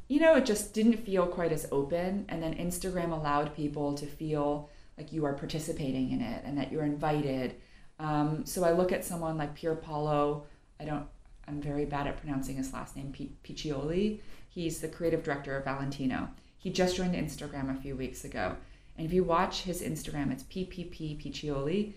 you 0.09 0.21
know, 0.21 0.35
it 0.35 0.45
just 0.45 0.75
didn't 0.75 1.05
feel 1.05 1.27
quite 1.27 1.53
as 1.53 1.69
open. 1.73 2.27
And 2.29 2.43
then 2.43 2.55
Instagram 2.55 3.13
allowed 3.13 3.55
people 3.55 3.95
to 3.95 4.07
feel 4.07 4.69
like 4.99 5.13
you 5.13 5.25
are 5.25 5.33
participating 5.33 6.11
in 6.11 6.21
it 6.21 6.43
and 6.45 6.59
that 6.59 6.71
you're 6.71 6.85
invited. 6.85 7.55
Um, 7.99 8.45
so 8.45 8.65
I 8.65 8.73
look 8.73 8.93
at 8.93 9.05
someone 9.05 9.39
like 9.39 9.55
Pier 9.55 9.75
Paolo, 9.75 10.45
I 10.79 10.85
don't, 10.85 11.07
I'm 11.47 11.61
very 11.61 11.85
bad 11.85 12.07
at 12.07 12.19
pronouncing 12.19 12.57
his 12.57 12.73
last 12.73 12.97
name, 12.97 13.13
P- 13.13 13.33
Piccioli. 13.45 14.21
He's 14.49 14.81
the 14.81 14.89
creative 14.89 15.23
director 15.23 15.57
of 15.57 15.65
Valentino. 15.65 16.29
He 16.59 16.71
just 16.71 16.97
joined 16.97 17.15
Instagram 17.15 17.75
a 17.75 17.81
few 17.81 17.97
weeks 17.97 18.25
ago. 18.25 18.57
And 18.97 19.07
if 19.07 19.13
you 19.13 19.25
watch 19.25 19.63
his 19.63 19.81
Instagram, 19.81 20.33
it's 20.33 20.43
PPP 20.43 21.23
Piccioli 21.23 21.95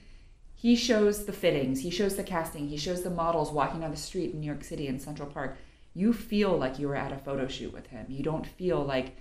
he 0.64 0.78
shows 0.78 1.26
the 1.26 1.34
fittings, 1.34 1.82
he 1.82 1.90
shows 1.90 2.16
the 2.16 2.24
casting, 2.24 2.70
he 2.70 2.78
shows 2.78 3.04
the 3.04 3.10
models 3.10 3.52
walking 3.52 3.82
down 3.82 3.92
the 3.92 3.98
street 3.98 4.34
in 4.34 4.40
New 4.40 4.48
York 4.48 4.64
City 4.64 4.88
in 4.88 4.98
Central 4.98 5.28
Park. 5.28 5.58
You 5.94 6.14
feel 6.14 6.58
like 6.58 6.80
you 6.80 6.88
were 6.88 6.96
at 6.96 7.12
a 7.12 7.18
photo 7.18 7.50
shoot 7.50 7.74
with 7.74 7.88
him. 7.88 8.06
You 8.08 8.24
don't 8.24 8.48
feel 8.48 8.82
like, 8.82 9.18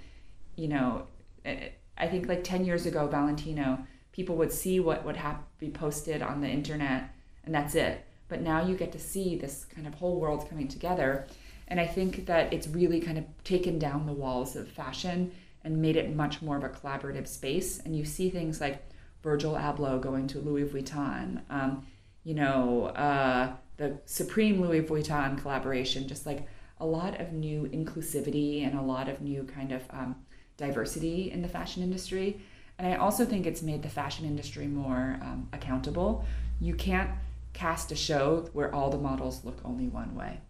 you 0.55 0.69
know, 0.69 1.09
eh, 1.45 1.51
eh, 1.51 1.69
I 1.99 2.07
think 2.07 2.29
like 2.29 2.45
10 2.45 2.65
years 2.65 2.87
ago, 2.87 3.09
Valentino, 3.09 3.85
people 4.13 4.37
would 4.37 4.53
see 4.53 4.79
what 4.79 5.05
would 5.05 5.17
have 5.17 5.39
be 5.59 5.69
posted 5.69 6.23
on 6.23 6.43
the 6.43 6.49
internet 6.49 7.11
and 7.43 7.53
that's 7.53 7.75
it. 7.75 8.07
But 8.29 8.41
now 8.41 8.65
you 8.65 8.77
get 8.77 8.93
to 8.93 9.01
see 9.01 9.35
this 9.35 9.65
kind 9.65 9.89
of 9.89 9.95
whole 9.95 10.21
world 10.21 10.49
coming 10.49 10.69
together. 10.69 11.27
And 11.67 11.81
I 11.81 11.89
think 11.89 12.27
that 12.27 12.53
it's 12.53 12.69
really 12.69 13.01
kind 13.01 13.19
of 13.19 13.25
taken 13.43 13.81
down 13.81 14.07
the 14.07 14.13
walls 14.13 14.55
of 14.55 14.69
fashion 14.69 15.33
and 15.65 15.83
made 15.83 15.97
it 15.97 16.15
much 16.15 16.41
more 16.41 16.57
of 16.57 16.63
a 16.63 16.69
collaborative 16.69 17.27
space. 17.27 17.81
And 17.81 17.97
you 17.97 18.05
see 18.05 18.31
things 18.31 18.61
like 18.61 18.81
Virgil 19.23 19.55
Abloh 19.55 20.01
going 20.01 20.27
to 20.29 20.39
Louis 20.39 20.65
Vuitton, 20.65 21.43
um, 21.51 21.87
you 22.25 22.35
know, 22.35 22.87
uh, 22.87 23.53
the 23.77 23.99
Supreme 24.05 24.61
Louis 24.61 24.83
Vuitton 24.83 25.41
collaboration, 25.41 26.09
just 26.09 26.27
like 26.27 26.47
a 26.79 26.87
lot 26.87 27.21
of 27.21 27.33
new 27.33 27.69
inclusivity 27.73 28.67
and 28.67 28.79
a 28.79 28.83
lot 28.83 29.09
of 29.09 29.21
new 29.21 29.45
kind 29.45 29.73
of 29.73 29.83
um, 29.91 30.17
diversity 30.57 31.31
in 31.31 31.43
the 31.43 31.49
fashion 31.49 31.83
industry. 31.83 32.41
And 32.79 32.93
I 32.93 32.97
also 32.97 33.25
think 33.25 33.47
it's 33.47 33.63
made 33.63 33.83
the 33.83 33.89
fashion 33.89 34.27
industry 34.27 34.67
more 34.67 35.19
um, 35.23 35.49
accountable. 35.53 36.25
You 36.61 36.75
can't 36.75 37.11
cast 37.53 37.93
a 37.93 37.97
show 37.97 38.49
where 38.53 38.75
all 38.75 38.91
the 38.91 38.99
models 38.99 39.45
look 39.45 39.59
only 39.65 39.87
one 39.87 40.15
way. 40.15 40.41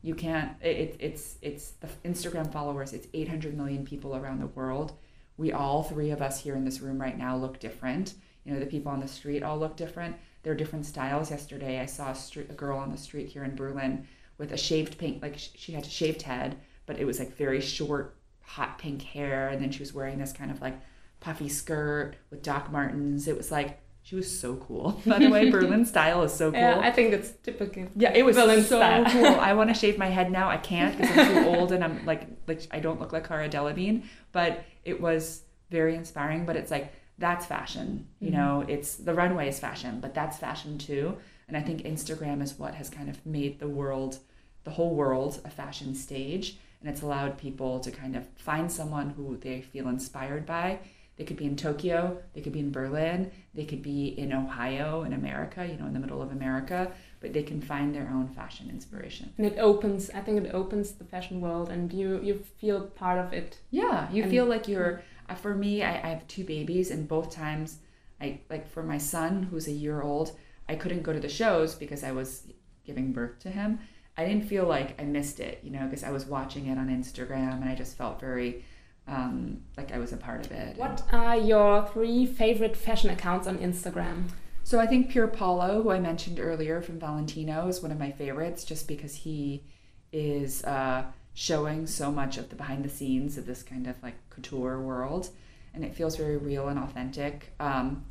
You 0.00 0.14
can't. 0.14 0.52
It, 0.60 0.96
it's 0.98 1.36
it's 1.42 1.70
the 1.72 1.88
Instagram 2.04 2.52
followers. 2.52 2.92
It's 2.92 3.06
800 3.14 3.56
million 3.56 3.84
people 3.84 4.16
around 4.16 4.40
the 4.40 4.48
world. 4.48 4.92
We 5.36 5.52
all 5.52 5.82
three 5.82 6.10
of 6.10 6.22
us 6.22 6.40
here 6.40 6.56
in 6.56 6.64
this 6.64 6.80
room 6.80 7.00
right 7.00 7.16
now 7.16 7.36
look 7.36 7.58
different. 7.58 8.14
You 8.44 8.52
know, 8.52 8.60
the 8.60 8.66
people 8.66 8.92
on 8.92 9.00
the 9.00 9.08
street 9.08 9.42
all 9.42 9.58
look 9.58 9.76
different. 9.76 10.16
There 10.42 10.52
are 10.52 10.56
different 10.56 10.86
styles. 10.86 11.30
Yesterday, 11.30 11.80
I 11.80 11.86
saw 11.86 12.10
a, 12.10 12.14
street, 12.14 12.48
a 12.50 12.54
girl 12.54 12.78
on 12.78 12.90
the 12.90 12.98
street 12.98 13.28
here 13.28 13.44
in 13.44 13.54
Berlin 13.54 14.06
with 14.38 14.52
a 14.52 14.56
shaved 14.56 14.98
pink, 14.98 15.22
like 15.22 15.38
she 15.38 15.72
had 15.72 15.84
a 15.84 15.90
shaved 15.90 16.22
head, 16.22 16.56
but 16.86 16.98
it 16.98 17.04
was 17.04 17.18
like 17.18 17.36
very 17.36 17.60
short, 17.60 18.16
hot 18.40 18.78
pink 18.78 19.02
hair, 19.02 19.48
and 19.48 19.62
then 19.62 19.70
she 19.70 19.78
was 19.78 19.94
wearing 19.94 20.18
this 20.18 20.32
kind 20.32 20.50
of 20.50 20.60
like 20.60 20.80
puffy 21.20 21.48
skirt 21.48 22.16
with 22.30 22.42
Doc 22.42 22.72
Martens. 22.72 23.28
It 23.28 23.36
was 23.36 23.52
like 23.52 23.78
she 24.02 24.16
was 24.16 24.40
so 24.40 24.56
cool. 24.56 25.00
By 25.06 25.18
the 25.20 25.28
way, 25.30 25.50
Berlin 25.50 25.84
style 25.86 26.22
is 26.24 26.32
so 26.32 26.50
cool. 26.52 26.60
Yeah, 26.60 26.80
I 26.80 26.90
think 26.90 27.12
that's 27.12 27.30
typical. 27.42 27.86
Yeah, 27.96 28.12
it 28.12 28.24
was 28.24 28.36
Berlin 28.36 28.62
so 28.62 28.78
style. 28.78 29.04
cool. 29.06 29.26
I 29.48 29.52
want 29.54 29.70
to 29.70 29.74
shave 29.74 29.96
my 29.98 30.08
head 30.08 30.30
now. 30.30 30.48
I 30.48 30.56
can't 30.56 30.96
because 30.98 31.16
I'm 31.16 31.34
too 31.44 31.48
old 31.48 31.72
and 31.72 31.82
I'm 31.84 32.04
like 32.04 32.26
like 32.46 32.62
I 32.70 32.80
don't 32.80 33.00
look 33.00 33.12
like 33.12 33.26
Cara 33.28 33.48
Delevingne. 33.48 34.02
But 34.32 34.64
it 34.84 35.00
was 35.00 35.42
very 35.70 35.94
inspiring. 35.94 36.44
But 36.46 36.56
it's 36.56 36.70
like 36.70 36.92
that's 37.18 37.46
fashion. 37.46 38.08
You 38.18 38.30
Mhm. 38.30 38.34
know, 38.34 38.64
it's 38.66 38.96
the 38.96 39.14
runway 39.14 39.48
is 39.48 39.60
fashion, 39.60 40.00
but 40.00 40.14
that's 40.14 40.36
fashion 40.38 40.78
too. 40.78 41.16
And 41.48 41.56
I 41.56 41.60
think 41.60 41.82
Instagram 41.82 42.42
is 42.42 42.58
what 42.58 42.74
has 42.74 42.88
kind 42.90 43.08
of 43.08 43.24
made 43.26 43.58
the 43.60 43.68
world, 43.68 44.18
the 44.64 44.70
whole 44.72 44.94
world, 44.94 45.40
a 45.44 45.50
fashion 45.50 45.94
stage. 45.94 46.56
And 46.80 46.90
it's 46.90 47.02
allowed 47.02 47.38
people 47.38 47.78
to 47.80 47.90
kind 47.92 48.16
of 48.16 48.26
find 48.34 48.72
someone 48.72 49.10
who 49.10 49.36
they 49.36 49.60
feel 49.60 49.86
inspired 49.88 50.44
by. 50.46 50.80
They 51.16 51.24
could 51.24 51.36
be 51.36 51.44
in 51.44 51.56
Tokyo, 51.56 52.18
they 52.34 52.40
could 52.40 52.52
be 52.54 52.60
in 52.60 52.72
Berlin, 52.72 53.30
they 53.54 53.64
could 53.66 53.82
be 53.82 54.08
in 54.18 54.32
Ohio, 54.32 55.02
in 55.02 55.12
America, 55.12 55.64
you 55.66 55.76
know, 55.76 55.86
in 55.86 55.92
the 55.92 56.00
middle 56.00 56.22
of 56.22 56.32
America, 56.32 56.90
but 57.20 57.32
they 57.32 57.42
can 57.42 57.60
find 57.60 57.94
their 57.94 58.08
own 58.08 58.28
fashion 58.28 58.70
inspiration. 58.70 59.32
And 59.36 59.46
it 59.46 59.58
opens. 59.58 60.10
I 60.10 60.20
think 60.20 60.42
it 60.44 60.54
opens 60.54 60.92
the 60.92 61.04
fashion 61.04 61.40
world, 61.40 61.68
and 61.68 61.92
you 61.92 62.20
you 62.22 62.34
feel 62.60 62.86
part 62.86 63.18
of 63.18 63.32
it. 63.32 63.58
Yeah, 63.70 64.10
you 64.10 64.22
And- 64.22 64.30
feel 64.30 64.46
like 64.46 64.66
you're. 64.68 65.02
Uh, 65.28 65.34
for 65.36 65.54
me, 65.54 65.82
I, 65.82 65.92
I 66.06 66.08
have 66.14 66.26
two 66.26 66.44
babies, 66.44 66.90
and 66.90 67.06
both 67.06 67.30
times, 67.30 67.78
I 68.20 68.40
like 68.50 68.66
for 68.68 68.82
my 68.82 68.98
son 68.98 69.44
who's 69.44 69.68
a 69.68 69.72
year 69.72 70.02
old, 70.02 70.32
I 70.68 70.74
couldn't 70.76 71.02
go 71.02 71.12
to 71.12 71.20
the 71.20 71.28
shows 71.28 71.74
because 71.74 72.02
I 72.02 72.12
was 72.12 72.46
giving 72.84 73.12
birth 73.12 73.38
to 73.40 73.50
him. 73.50 73.78
I 74.16 74.24
didn't 74.26 74.46
feel 74.48 74.66
like 74.66 75.00
I 75.00 75.04
missed 75.04 75.40
it, 75.40 75.60
you 75.62 75.70
know, 75.70 75.84
because 75.84 76.04
I 76.04 76.10
was 76.10 76.26
watching 76.26 76.66
it 76.66 76.76
on 76.78 76.88
Instagram, 76.88 77.60
and 77.60 77.68
I 77.68 77.74
just 77.74 77.96
felt 77.96 78.18
very 78.20 78.64
um, 79.06 79.62
like 79.76 79.92
I 79.92 79.98
was 79.98 80.12
a 80.12 80.16
part 80.16 80.46
of 80.46 80.52
it. 80.52 80.76
What 80.76 81.02
are 81.12 81.36
your 81.36 81.86
three 81.86 82.26
favorite 82.26 82.76
fashion 82.76 83.10
accounts 83.10 83.46
on 83.46 83.58
Instagram? 83.58 84.28
So 84.64 84.78
I 84.78 84.86
think 84.86 85.10
Pier 85.10 85.26
Paolo, 85.26 85.82
who 85.82 85.90
I 85.90 85.98
mentioned 85.98 86.38
earlier 86.38 86.80
from 86.80 87.00
Valentino, 87.00 87.66
is 87.66 87.82
one 87.82 87.90
of 87.90 87.98
my 87.98 88.12
favorites 88.12 88.64
just 88.64 88.86
because 88.86 89.14
he 89.14 89.64
is 90.12 90.62
uh, 90.64 91.04
showing 91.34 91.86
so 91.86 92.12
much 92.12 92.38
of 92.38 92.48
the 92.48 92.54
behind 92.54 92.84
the 92.84 92.88
scenes 92.88 93.36
of 93.36 93.46
this 93.46 93.62
kind 93.62 93.86
of 93.86 94.00
like 94.02 94.14
couture 94.30 94.80
world. 94.80 95.30
And 95.74 95.84
it 95.84 95.94
feels 95.94 96.16
very 96.16 96.36
real 96.36 96.68
and 96.68 96.78
authentic. 96.78 97.52
Um, 97.58 98.04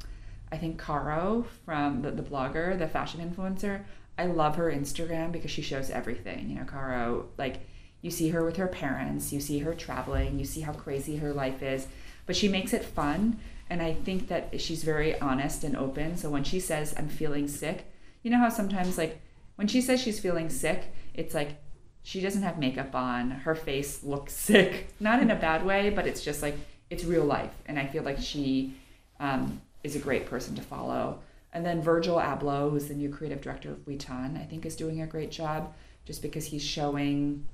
I 0.52 0.58
think 0.58 0.78
Caro 0.78 1.46
from 1.66 2.02
the, 2.02 2.12
the 2.12 2.24
blogger, 2.24 2.78
the 2.78 2.88
fashion 2.88 3.22
influencer, 3.22 3.84
I 4.18 4.26
love 4.26 4.56
her 4.58 4.72
Instagram 4.72 5.32
because 5.32 5.52
she 5.52 5.62
shows 5.62 5.90
everything. 5.90 6.50
You 6.50 6.58
know, 6.58 6.66
Caro, 6.66 7.30
like 7.38 7.62
you 8.02 8.12
see 8.12 8.30
her 8.30 8.44
with 8.44 8.58
her 8.58 8.68
parents, 8.68 9.32
you 9.32 9.40
see 9.40 9.60
her 9.60 9.74
traveling, 9.74 10.40
you 10.40 10.46
see 10.46 10.62
how 10.62 10.74
crazy 10.74 11.18
her 11.18 11.34
life 11.34 11.62
is, 11.62 11.88
but 12.26 12.36
she 12.36 12.48
makes 12.48 12.74
it 12.74 12.84
fun. 12.84 13.40
And 13.70 13.82
I 13.82 13.94
think 13.94 14.28
that 14.28 14.60
she's 14.60 14.84
very 14.84 15.20
honest 15.20 15.64
and 15.64 15.78
open. 15.78 16.18
So 16.18 16.30
when 16.30 16.44
she 16.44 16.60
says, 16.60 16.94
I'm 16.98 17.08
feeling 17.08 17.48
sick, 17.48 17.86
you 18.24 18.30
know 18.30 18.38
how 18.38 18.50
sometimes, 18.50 18.98
like, 18.98 19.22
when 19.56 19.68
she 19.68 19.82
says 19.82 20.02
she's 20.02 20.20
feeling 20.20 20.50
sick, 20.50 20.94
it's 21.14 21.34
like 21.34 21.62
she 22.04 22.20
doesn't 22.20 22.42
have 22.42 22.58
makeup 22.58 22.96
on, 22.96 23.32
her 23.32 23.56
face 23.56 24.04
looks 24.04 24.34
sick. 24.50 24.88
Not 25.00 25.22
in 25.22 25.32
a 25.32 25.36
bad 25.36 25.66
way, 25.66 25.90
but 25.90 26.08
it's 26.08 26.24
just 26.24 26.42
like, 26.42 26.56
it's 26.90 27.06
real 27.06 27.24
life. 27.24 27.54
And 27.66 27.80
I 27.80 27.88
feel 27.88 28.04
like 28.04 28.20
she 28.20 28.76
um, 29.20 29.62
is 29.84 29.96
a 29.96 30.00
great 30.00 30.26
person 30.26 30.56
to 30.56 30.62
follow. 30.62 31.20
And 31.54 31.66
then 31.66 31.82
Virgil 31.82 32.18
Abloh, 32.18 32.72
who's 32.72 32.88
the 32.88 32.94
new 32.94 33.10
creative 33.10 33.42
director 33.42 33.72
of 33.72 33.86
Vuitton, 33.86 34.40
I 34.40 34.46
think 34.46 34.66
is 34.66 34.76
doing 34.76 35.02
a 35.02 35.08
great 35.08 35.32
job 35.32 35.74
just 36.06 36.22
because 36.22 36.46
he's 36.46 36.64
showing 36.64 37.46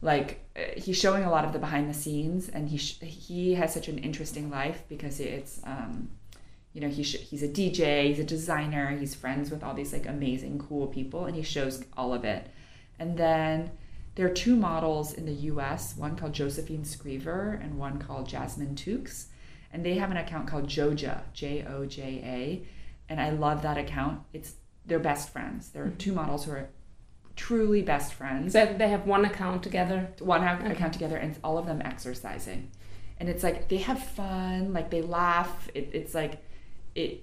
like 0.00 0.44
uh, 0.56 0.60
he's 0.76 0.96
showing 0.96 1.24
a 1.24 1.30
lot 1.30 1.44
of 1.44 1.52
the 1.52 1.58
behind 1.58 1.90
the 1.90 1.94
scenes 1.94 2.48
and 2.48 2.68
he 2.68 2.76
sh- 2.76 3.00
he 3.00 3.54
has 3.54 3.72
such 3.72 3.88
an 3.88 3.98
interesting 3.98 4.50
life 4.50 4.84
because 4.88 5.18
it's 5.20 5.60
um 5.64 6.10
you 6.72 6.80
know 6.80 6.88
he 6.88 7.02
sh- 7.02 7.16
he's 7.16 7.42
a 7.42 7.48
DJ 7.48 8.08
he's 8.08 8.20
a 8.20 8.24
designer 8.24 8.96
he's 8.96 9.14
friends 9.14 9.50
with 9.50 9.64
all 9.64 9.74
these 9.74 9.92
like 9.92 10.06
amazing 10.06 10.58
cool 10.58 10.86
people 10.86 11.26
and 11.26 11.34
he 11.34 11.42
shows 11.42 11.84
all 11.96 12.14
of 12.14 12.24
it. 12.24 12.48
And 13.00 13.16
then 13.16 13.70
there 14.14 14.26
are 14.26 14.34
two 14.34 14.56
models 14.56 15.12
in 15.12 15.26
the 15.26 15.32
US 15.32 15.96
one 15.96 16.16
called 16.16 16.32
Josephine 16.32 16.84
Skriver 16.84 17.62
and 17.62 17.78
one 17.78 17.98
called 17.98 18.28
Jasmine 18.28 18.76
Tookes 18.76 19.26
and 19.72 19.84
they 19.84 19.94
have 19.94 20.10
an 20.10 20.16
account 20.16 20.46
called 20.46 20.66
Joja 20.66 21.22
J 21.32 21.64
O 21.64 21.86
J 21.86 22.02
A. 22.24 22.66
And 23.08 23.20
I 23.20 23.30
love 23.30 23.62
that 23.62 23.78
account. 23.78 24.20
It's 24.32 24.54
they're 24.86 24.98
best 24.98 25.30
friends. 25.30 25.70
There 25.70 25.84
are 25.84 25.90
two 25.90 26.12
models 26.12 26.44
who 26.44 26.52
are 26.52 26.68
truly 27.38 27.80
best 27.82 28.12
friends. 28.14 28.52
So 28.52 28.66
they 28.66 28.88
have 28.88 29.06
one 29.06 29.24
account 29.24 29.62
together. 29.62 30.08
one 30.18 30.42
Okay. 30.42 30.72
account 30.72 30.92
together 30.92 31.16
and 31.16 31.30
it's 31.30 31.40
all 31.44 31.56
of 31.56 31.66
them 31.66 31.80
exercising. 31.82 32.70
And 33.18 33.28
it's 33.28 33.42
like 33.44 33.68
they 33.68 33.78
have 33.78 34.02
fun 34.02 34.72
like 34.72 34.90
they 34.90 35.02
laugh. 35.02 35.68
It, 35.72 35.90
it's 35.92 36.14
like 36.14 36.42
it 36.94 37.22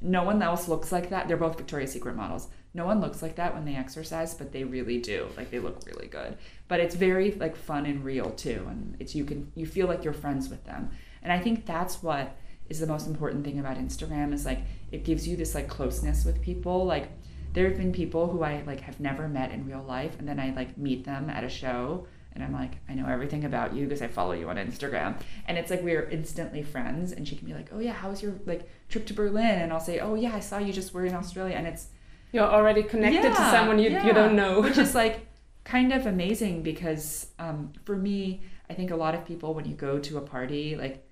no 0.00 0.24
one 0.24 0.42
else 0.42 0.66
looks 0.66 0.90
like 0.90 1.10
that. 1.10 1.28
They're 1.28 1.36
both 1.36 1.56
victoria's 1.58 1.92
secret 1.92 2.16
models. 2.16 2.48
No 2.74 2.86
one 2.86 3.00
looks 3.02 3.20
like 3.20 3.36
that 3.36 3.54
when 3.54 3.66
they 3.66 3.76
exercise 3.76 4.34
but 4.34 4.50
they 4.50 4.64
really 4.64 4.98
do. 4.98 5.28
Like 5.36 5.50
they 5.50 5.58
look 5.58 5.78
really 5.86 6.08
good. 6.08 6.38
But 6.66 6.80
it's 6.80 6.94
very 6.94 7.32
like 7.32 7.54
fun 7.54 7.84
and 7.84 8.02
real 8.02 8.30
too. 8.30 8.66
And 8.68 8.96
it's 8.98 9.14
you 9.14 9.24
can 9.26 9.52
you 9.54 9.66
feel 9.66 9.86
like 9.86 10.04
you're 10.04 10.14
friends 10.14 10.48
with 10.48 10.64
them. 10.64 10.90
And 11.22 11.30
i 11.32 11.38
think 11.38 11.66
that's 11.66 12.02
what 12.02 12.36
is 12.68 12.80
the 12.80 12.86
most 12.86 13.06
important 13.06 13.44
thing 13.44 13.58
about 13.58 13.76
instagram 13.76 14.32
is 14.32 14.46
like 14.46 14.60
it 14.90 15.04
gives 15.04 15.28
you 15.28 15.36
this 15.36 15.54
like 15.54 15.68
closeness 15.68 16.24
with 16.24 16.40
people. 16.40 16.86
Like 16.86 17.10
there 17.52 17.68
have 17.68 17.76
been 17.76 17.92
people 17.92 18.28
who 18.28 18.42
I 18.42 18.62
like 18.66 18.80
have 18.80 19.00
never 19.00 19.28
met 19.28 19.52
in 19.52 19.66
real 19.66 19.82
life, 19.82 20.18
and 20.18 20.28
then 20.28 20.40
I 20.40 20.50
like 20.54 20.76
meet 20.78 21.04
them 21.04 21.28
at 21.28 21.44
a 21.44 21.48
show, 21.48 22.06
and 22.34 22.42
I'm 22.42 22.52
like, 22.52 22.72
I 22.88 22.94
know 22.94 23.06
everything 23.06 23.44
about 23.44 23.74
you 23.74 23.84
because 23.84 24.00
I 24.02 24.08
follow 24.08 24.32
you 24.32 24.48
on 24.48 24.56
Instagram, 24.56 25.20
and 25.46 25.58
it's 25.58 25.70
like 25.70 25.82
we're 25.82 26.08
instantly 26.08 26.62
friends. 26.62 27.12
And 27.12 27.28
she 27.28 27.36
can 27.36 27.46
be 27.46 27.54
like, 27.54 27.68
Oh 27.72 27.78
yeah, 27.78 27.92
how 27.92 28.10
was 28.10 28.22
your 28.22 28.34
like 28.46 28.68
trip 28.88 29.06
to 29.06 29.14
Berlin? 29.14 29.60
And 29.60 29.72
I'll 29.72 29.80
say, 29.80 30.00
Oh 30.00 30.14
yeah, 30.14 30.34
I 30.34 30.40
saw 30.40 30.58
you 30.58 30.72
just 30.72 30.94
were 30.94 31.04
in 31.04 31.14
Australia, 31.14 31.56
and 31.56 31.66
it's 31.66 31.88
You're 32.32 32.44
already 32.44 32.82
connected 32.82 33.30
to 33.30 33.50
someone 33.50 33.78
you, 33.78 33.90
yeah. 33.90 34.06
you 34.06 34.12
don't 34.12 34.34
know. 34.34 34.60
which 34.60 34.78
is 34.78 34.94
like 35.02 35.26
kind 35.64 35.92
of 35.92 36.06
amazing 36.06 36.62
because 36.62 37.28
um, 37.38 37.72
for 37.84 37.96
me, 37.96 38.42
I 38.70 38.74
think 38.74 38.90
a 38.90 38.96
lot 38.96 39.14
of 39.14 39.26
people 39.26 39.54
when 39.54 39.66
you 39.66 39.74
go 39.74 39.98
to 39.98 40.16
a 40.16 40.22
party, 40.22 40.76
like 40.76 41.06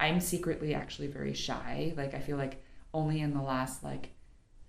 I'm 0.00 0.20
secretly 0.20 0.74
actually 0.74 1.06
very 1.06 1.34
shy. 1.34 1.94
Like 1.96 2.14
I 2.14 2.18
feel 2.18 2.36
like 2.36 2.62
only 2.92 3.20
in 3.20 3.34
the 3.34 3.42
last 3.42 3.84
like 3.84 4.10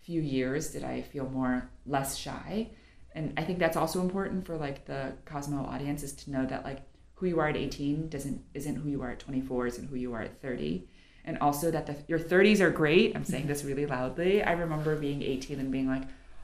few 0.06 0.22
years 0.22 0.70
did 0.72 0.84
I 0.84 1.02
feel 1.02 1.28
more 1.30 1.70
less 1.86 2.16
shy. 2.16 2.70
And 3.14 3.34
I 3.38 3.44
think 3.44 3.60
that's 3.60 3.78
also 3.78 4.02
important 4.02 4.46
for 4.46 4.58
like 4.58 4.86
the 4.86 5.14
Cosmo 5.26 5.66
audience 5.66 6.04
is 6.04 6.14
to 6.14 6.32
know 6.32 6.46
that 6.46 6.64
like 6.64 6.80
who 7.16 7.26
you 7.28 7.40
are 7.40 7.48
at 7.48 7.56
18 7.58 8.10
doesn't 8.10 8.42
isn't 8.54 8.76
who 8.76 8.90
you 8.90 9.02
are 9.02 9.12
at 9.12 9.20
24 9.20 9.68
isn't 9.68 9.88
who 9.88 9.96
you 9.96 10.14
are 10.14 10.22
at 10.22 10.42
30 10.42 10.88
and 11.28 11.38
also 11.40 11.72
that 11.72 11.86
the, 11.88 11.96
your 12.08 12.20
30s 12.20 12.60
are 12.60 12.70
great. 12.70 13.16
I'm 13.16 13.24
saying 13.26 13.48
this 13.48 13.64
really 13.64 13.86
loudly. 13.88 14.44
I 14.44 14.52
remember 14.52 14.96
being 14.96 15.24
18 15.24 15.60
and 15.60 15.72
being 15.72 15.88
like 15.88 16.04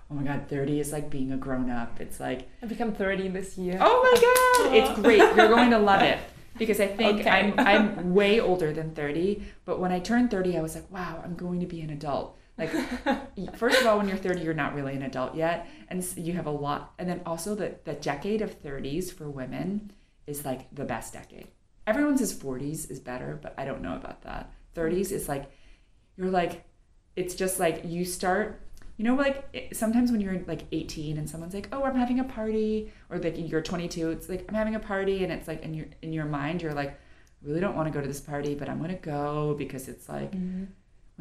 oh 0.10 0.13
my 0.15 0.24
god 0.24 0.48
30 0.50 0.80
is 0.80 0.91
like 0.91 1.10
being 1.10 1.32
a 1.32 1.38
grown 1.38 1.70
up 1.70 2.00
it's 2.01 2.20
like 2.20 2.50
I 2.63 2.65
become 2.65 2.94
30 2.94 3.27
this 3.30 3.58
year. 3.58 3.77
oh 3.82 3.98
my 4.08 4.15
god! 4.27 4.75
It's 4.77 5.00
great. 5.01 5.20
You're 5.20 5.50
going 5.50 5.72
to 5.72 5.80
love 5.80 6.01
it. 6.01 6.20
Because 6.58 6.82
i 6.82 6.88
think 6.88 7.22
Okay. 7.22 7.30
i'm 7.30 7.50
i'm 7.60 8.13
way 8.13 8.41
older 8.41 8.74
than 8.74 8.94
30 8.94 9.41
but 9.63 9.80
when 9.80 9.91
i 9.94 10.00
turned 10.00 10.30
30 10.30 10.58
i 10.58 10.62
was 10.62 10.75
like 10.75 10.89
wow 10.91 11.22
i'm 11.24 11.34
going 11.36 11.62
to 11.62 11.65
be 11.65 11.80
an 11.82 11.89
adult 11.91 12.38
like 12.62 13.56
first 13.58 13.82
of 13.82 13.88
all 13.88 13.98
when 13.98 14.08
you're 14.08 14.18
30 14.18 14.41
you're 14.41 14.53
not 14.53 14.74
really 14.75 14.94
an 14.96 15.01
adult 15.03 15.36
yet 15.36 15.68
and 15.89 16.06
you 16.15 16.34
have 16.34 16.46
a 16.46 16.51
lot 16.51 16.94
and 17.00 17.10
then 17.10 17.20
also 17.25 17.56
the, 17.56 17.75
the 17.84 17.94
decade 17.94 18.41
of 18.41 18.62
30s 18.63 19.12
for 19.12 19.30
women 19.30 19.91
is 20.27 20.46
like 20.46 20.74
the 20.74 20.86
best 20.86 21.13
decade 21.13 21.48
everyone 21.88 22.18
says 22.18 22.34
40s 22.34 22.89
is 22.91 23.00
better 23.00 23.39
but 23.41 23.53
i 23.58 23.65
don't 23.65 23.82
know 23.82 23.96
about 23.96 24.22
that 24.22 24.51
30s 24.75 25.12
is 25.12 25.27
like 25.27 25.51
you're 26.18 26.30
like 26.30 26.63
it's 27.15 27.36
just 27.36 27.60
like 27.60 27.82
you 27.86 28.06
start 28.06 28.62
you 28.98 29.06
know 29.06 29.15
like 29.15 29.70
sometimes 29.74 30.12
when 30.12 30.22
you're 30.22 30.39
like 30.48 30.63
18 30.72 31.18
and 31.18 31.30
someone's 31.30 31.53
like 31.56 31.68
oh 31.72 31.84
i'm 31.84 31.96
having 31.96 32.20
a 32.20 32.24
party 32.24 32.91
or 33.10 33.18
like 33.18 33.36
you're 33.38 33.62
22 33.62 34.12
it's 34.12 34.30
like 34.30 34.46
i'm 34.48 34.56
having 34.56 34.75
a 34.75 34.80
party 34.80 35.24
and 35.24 35.34
it's 35.34 35.48
like 35.48 35.63
in 35.63 35.74
your 35.74 35.88
in 36.03 36.13
your 36.13 36.25
mind 36.25 36.62
you're 36.62 36.74
like 36.74 37.00
really 37.41 37.60
don't 37.60 37.75
want 37.75 37.88
to 37.88 37.91
go 37.91 38.00
to 38.01 38.08
this 38.08 38.22
party 38.22 38.53
but 38.53 38.70
i'm 38.70 38.77
going 38.77 38.91
to 38.91 39.01
go 39.01 39.56
because 39.58 39.88
it's 39.88 40.08
like 40.08 40.32
Mhm. 40.34 40.68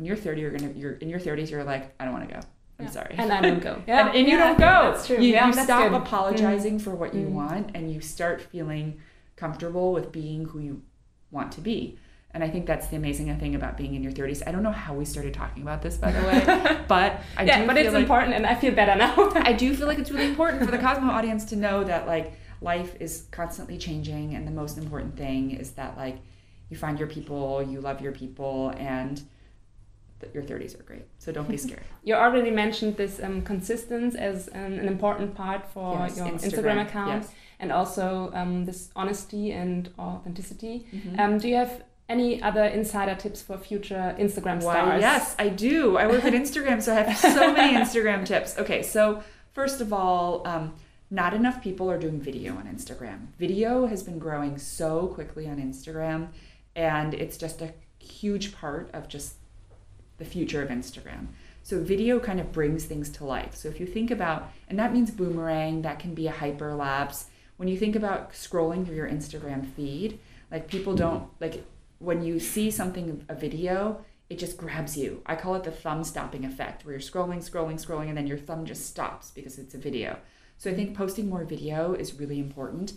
When 0.00 0.06
you're 0.06 0.16
30 0.16 0.40
you're 0.40 0.50
gonna 0.50 0.72
you're 0.72 0.92
in 0.94 1.10
your 1.10 1.20
30s 1.20 1.50
you're 1.50 1.62
like 1.62 1.92
i 2.00 2.04
don't 2.06 2.14
want 2.14 2.26
to 2.26 2.34
go 2.34 2.40
i'm 2.78 2.86
Yeah. 2.86 2.90
sorry 2.90 3.14
And 3.18 3.30
I 3.30 3.40
don't 3.42 3.60
go. 3.60 3.74
and, 3.86 4.08
and 4.16 4.26
you 4.26 4.36
Yeah, 4.38 4.46
don't 4.46 4.58
go 4.58 4.92
That's 4.92 5.06
true. 5.06 5.18
you, 5.20 5.28
yeah, 5.34 5.46
you 5.46 5.52
stop 5.52 5.90
good. 5.90 6.00
apologizing 6.00 6.78
for 6.78 6.92
what 6.94 7.12
you 7.14 7.26
Mm. 7.26 7.32
want 7.32 7.70
and 7.74 7.92
you 7.92 8.00
start 8.00 8.40
feeling 8.40 8.98
comfortable 9.36 9.92
with 9.92 10.10
being 10.10 10.46
who 10.46 10.58
you 10.60 10.82
want 11.30 11.52
to 11.52 11.60
be 11.60 11.98
And 12.32 12.42
I 12.42 12.48
think 12.48 12.64
that's 12.72 12.86
the 12.92 12.96
amazing 12.96 13.26
thing 13.42 13.54
about 13.60 13.76
being 13.76 13.94
in 13.96 14.02
your 14.06 14.12
30s. 14.12 14.40
I 14.48 14.52
don't 14.52 14.62
know 14.62 14.76
how 14.86 14.94
we 14.94 15.04
started 15.04 15.34
talking 15.34 15.62
about 15.66 15.82
this, 15.82 15.96
by 16.04 16.10
the 16.16 16.22
way, 16.28 16.40
but 16.94 17.10
I 17.36 17.42
yeah, 17.44 17.60
do 17.60 17.66
but 17.66 17.76
it's 17.76 17.92
like, 17.92 18.02
important, 18.02 18.32
and 18.38 18.46
I 18.46 18.54
feel 18.62 18.72
better 18.80 18.94
now. 19.06 19.14
I 19.50 19.52
do 19.52 19.74
feel 19.76 19.88
like 19.90 19.98
it's 20.02 20.12
really 20.14 20.28
important 20.34 20.64
for 20.64 20.70
the 20.70 20.78
Cosmo 20.86 21.10
audience 21.18 21.42
to 21.52 21.56
know 21.56 21.76
that 21.92 22.06
like 22.14 22.26
life 22.72 22.92
is 23.06 23.12
constantly 23.32 23.76
changing, 23.86 24.26
and 24.36 24.42
the 24.50 24.56
most 24.62 24.78
important 24.78 25.12
thing 25.24 25.42
is 25.62 25.68
that 25.80 25.96
like 26.04 26.16
you 26.70 26.76
find 26.84 26.94
your 27.02 27.08
people, 27.16 27.48
you 27.72 27.78
love 27.88 27.98
your 28.06 28.12
people, 28.22 28.56
and 28.78 29.14
that 30.20 30.34
your 30.34 30.42
30s 30.42 30.78
are 30.78 30.82
great. 30.84 31.04
So 31.18 31.32
don't 31.32 31.48
be 31.48 31.56
scared. 31.66 31.82
you 32.04 32.14
already 32.14 32.50
mentioned 32.50 32.96
this 32.96 33.20
um, 33.22 33.42
consistency 33.42 34.18
as 34.18 34.48
an, 34.48 34.78
an 34.78 34.86
important 34.86 35.34
part 35.34 35.66
for 35.72 35.98
Yes, 36.00 36.16
your 36.16 36.26
Instagram, 36.28 36.52
Instagram, 36.52 36.82
account, 36.86 37.22
yes. 37.24 37.32
and 37.58 37.72
also 37.72 38.30
um, 38.34 38.64
this 38.64 38.90
honesty 38.96 39.52
and 39.52 39.90
authenticity. 39.98 40.86
Mhm. 40.94 41.18
Um, 41.18 41.38
do 41.38 41.48
you 41.48 41.56
have 41.56 41.82
any 42.08 42.42
other 42.42 42.64
insider 42.64 43.14
tips 43.14 43.40
for 43.40 43.56
future 43.56 44.14
Instagram 44.18 44.62
Why, 44.62 44.72
stars? 44.74 45.00
yes, 45.00 45.36
I 45.38 45.48
do. 45.48 45.96
I 45.96 46.06
work 46.08 46.24
at 46.24 46.32
Instagram, 46.32 46.82
so 46.82 46.92
I 46.92 47.02
have 47.02 47.16
so 47.16 47.52
many 47.58 47.76
Instagram 47.76 48.26
tips. 48.26 48.58
Okay, 48.58 48.82
so 48.82 49.22
first 49.52 49.80
of 49.80 49.92
all, 49.92 50.46
um, 50.46 50.74
not 51.12 51.34
enough 51.34 51.62
people 51.62 51.90
are 51.90 51.98
doing 51.98 52.20
video 52.20 52.54
on 52.56 52.64
Instagram. 52.64 53.28
Video 53.38 53.86
has 53.86 54.02
been 54.02 54.18
growing 54.18 54.58
so 54.58 55.06
quickly 55.08 55.48
on 55.48 55.56
Instagram, 55.58 56.28
and 56.74 57.14
it's 57.14 57.36
just 57.36 57.62
a 57.62 57.72
huge 58.00 58.52
part 58.54 58.90
of 58.92 59.06
just 59.08 59.34
the 60.20 60.24
future 60.24 60.62
of 60.62 60.68
Instagram. 60.68 61.26
So 61.64 61.82
video 61.82 62.20
kind 62.20 62.38
of 62.38 62.52
brings 62.52 62.84
things 62.84 63.10
to 63.10 63.24
life. 63.24 63.56
So 63.56 63.68
if 63.68 63.80
you 63.80 63.86
think 63.86 64.12
about, 64.12 64.52
and 64.68 64.78
that 64.78 64.92
means 64.92 65.10
boomerang, 65.10 65.82
that 65.82 65.98
can 65.98 66.14
be 66.14 66.28
a 66.28 66.32
hyperlapse. 66.32 67.24
When 67.56 67.68
you 67.68 67.76
think 67.76 67.96
about 67.96 68.32
scrolling 68.32 68.86
through 68.86 68.96
your 68.96 69.08
Instagram 69.08 69.66
feed, 69.74 70.20
like 70.52 70.68
people 70.68 70.94
don't 70.94 71.28
like 71.40 71.64
when 71.98 72.22
you 72.22 72.38
see 72.38 72.70
something 72.70 73.24
a 73.28 73.34
video, 73.34 74.04
it 74.30 74.38
just 74.38 74.56
grabs 74.56 74.96
you. 74.96 75.22
I 75.26 75.36
call 75.36 75.54
it 75.56 75.64
the 75.64 75.70
thumb 75.70 76.04
stopping 76.04 76.44
effect, 76.44 76.84
where 76.84 76.92
you're 76.92 77.00
scrolling, 77.00 77.38
scrolling, 77.38 77.84
scrolling, 77.84 78.08
and 78.08 78.16
then 78.16 78.26
your 78.26 78.38
thumb 78.38 78.64
just 78.64 78.86
stops 78.86 79.30
because 79.30 79.58
it's 79.58 79.74
a 79.74 79.78
video. 79.78 80.18
So 80.56 80.70
I 80.70 80.74
think 80.74 80.96
posting 80.96 81.28
more 81.28 81.44
video 81.44 81.94
is 81.94 82.14
really 82.14 82.38
important. 82.38 82.92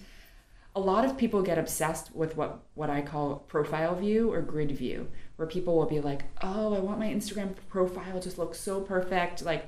A 0.76 0.80
lot 0.80 1.06
of 1.06 1.18
people 1.18 1.44
get 1.44 1.60
obsessed 1.60 2.16
with 2.16 2.36
what 2.36 2.64
what 2.74 2.90
I 2.90 3.02
call 3.02 3.38
profile 3.48 3.96
view 3.96 4.32
or 4.32 4.42
grid 4.42 4.72
view, 4.72 5.08
where 5.36 5.48
people 5.48 5.76
will 5.76 5.86
be 5.86 6.00
like, 6.00 6.24
"Oh, 6.42 6.74
I 6.74 6.80
want 6.80 7.00
my 7.00 7.08
Instagram 7.08 7.56
profile 7.70 8.20
to 8.20 8.40
look 8.40 8.56
so 8.56 8.82
perfect, 8.82 9.44
like 9.44 9.68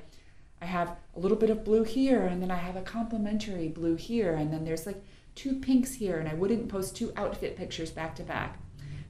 I 0.60 0.66
have 0.66 0.96
a 1.14 1.20
little 1.20 1.36
bit 1.36 1.50
of 1.50 1.64
blue 1.64 1.84
here, 1.84 2.26
and 2.26 2.42
then 2.42 2.50
I 2.50 2.56
have 2.56 2.76
a 2.76 2.82
complementary 2.82 3.68
blue 3.68 3.96
here, 3.96 4.34
and 4.34 4.52
then 4.52 4.64
there's 4.64 4.86
like 4.86 5.02
two 5.34 5.60
pinks 5.60 5.94
here, 5.94 6.18
and 6.18 6.28
I 6.28 6.34
wouldn't 6.34 6.68
post 6.68 6.96
two 6.96 7.12
outfit 7.16 7.56
pictures 7.56 7.90
back 7.90 8.16
to 8.16 8.22
back. 8.22 8.58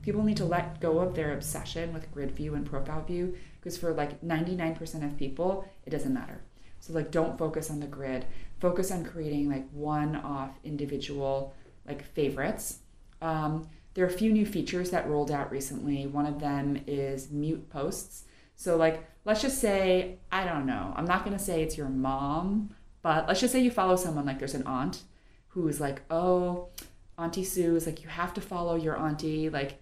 People 0.03 0.23
need 0.23 0.37
to 0.37 0.45
let 0.45 0.81
go 0.81 0.99
of 0.99 1.15
their 1.15 1.33
obsession 1.33 1.93
with 1.93 2.13
grid 2.13 2.33
view 2.33 2.55
and 2.55 2.67
profile 2.67 3.03
view 3.03 3.37
because 3.59 3.77
for 3.77 3.93
like 3.93 4.21
99% 4.23 5.05
of 5.05 5.17
people, 5.17 5.69
it 5.85 5.91
doesn't 5.91 6.15
matter. 6.15 6.41
So 6.79 6.93
like 6.93 7.11
don't 7.11 7.39
focus 7.39 7.71
on 7.71 7.81
the 7.81 7.87
grid. 7.87 8.27
Focus 8.61 8.93
on 8.93 9.05
creating 9.05 9.49
like 9.49 9.69
one-off 9.71 10.51
individual 10.63 11.55
like 11.87 12.05
favorites. 12.05 12.79
Um, 13.21 13.69
there 13.95 14.05
are 14.05 14.09
a 14.09 14.13
few 14.13 14.31
new 14.31 14.45
features 14.45 14.91
that 14.91 15.09
rolled 15.09 15.31
out 15.31 15.51
recently. 15.51 16.07
One 16.07 16.27
of 16.27 16.39
them 16.39 16.83
is 16.87 17.31
mute 17.31 17.71
posts. 17.71 18.25
So 18.55 18.77
like 18.77 19.09
let's 19.25 19.43
just 19.43 19.59
say 19.59 20.19
I 20.31 20.45
don't 20.45 20.67
know. 20.67 20.93
I'm 20.97 21.07
not 21.07 21.25
going 21.25 21.37
to 21.37 21.43
say 21.43 21.63
it's 21.63 21.79
your 21.79 21.89
mom, 21.89 22.75
but 23.03 23.27
let's 23.27 23.41
just 23.41 23.53
say 23.53 23.61
you 23.61 23.71
follow 23.71 23.97
someone 23.97 24.27
like 24.27 24.39
there's 24.39 24.55
an 24.55 24.67
aunt 24.67 25.03
who 25.49 25.67
is 25.69 25.81
like, 25.81 26.03
"Oh, 26.11 26.69
Auntie 27.19 27.45
Sue 27.45 27.77
is 27.77 27.87
like 27.87 28.03
you 28.03 28.09
have 28.09 28.35
to 28.35 28.41
follow 28.41 28.77
your 28.77 28.99
auntie 28.99 29.49
like 29.49 29.79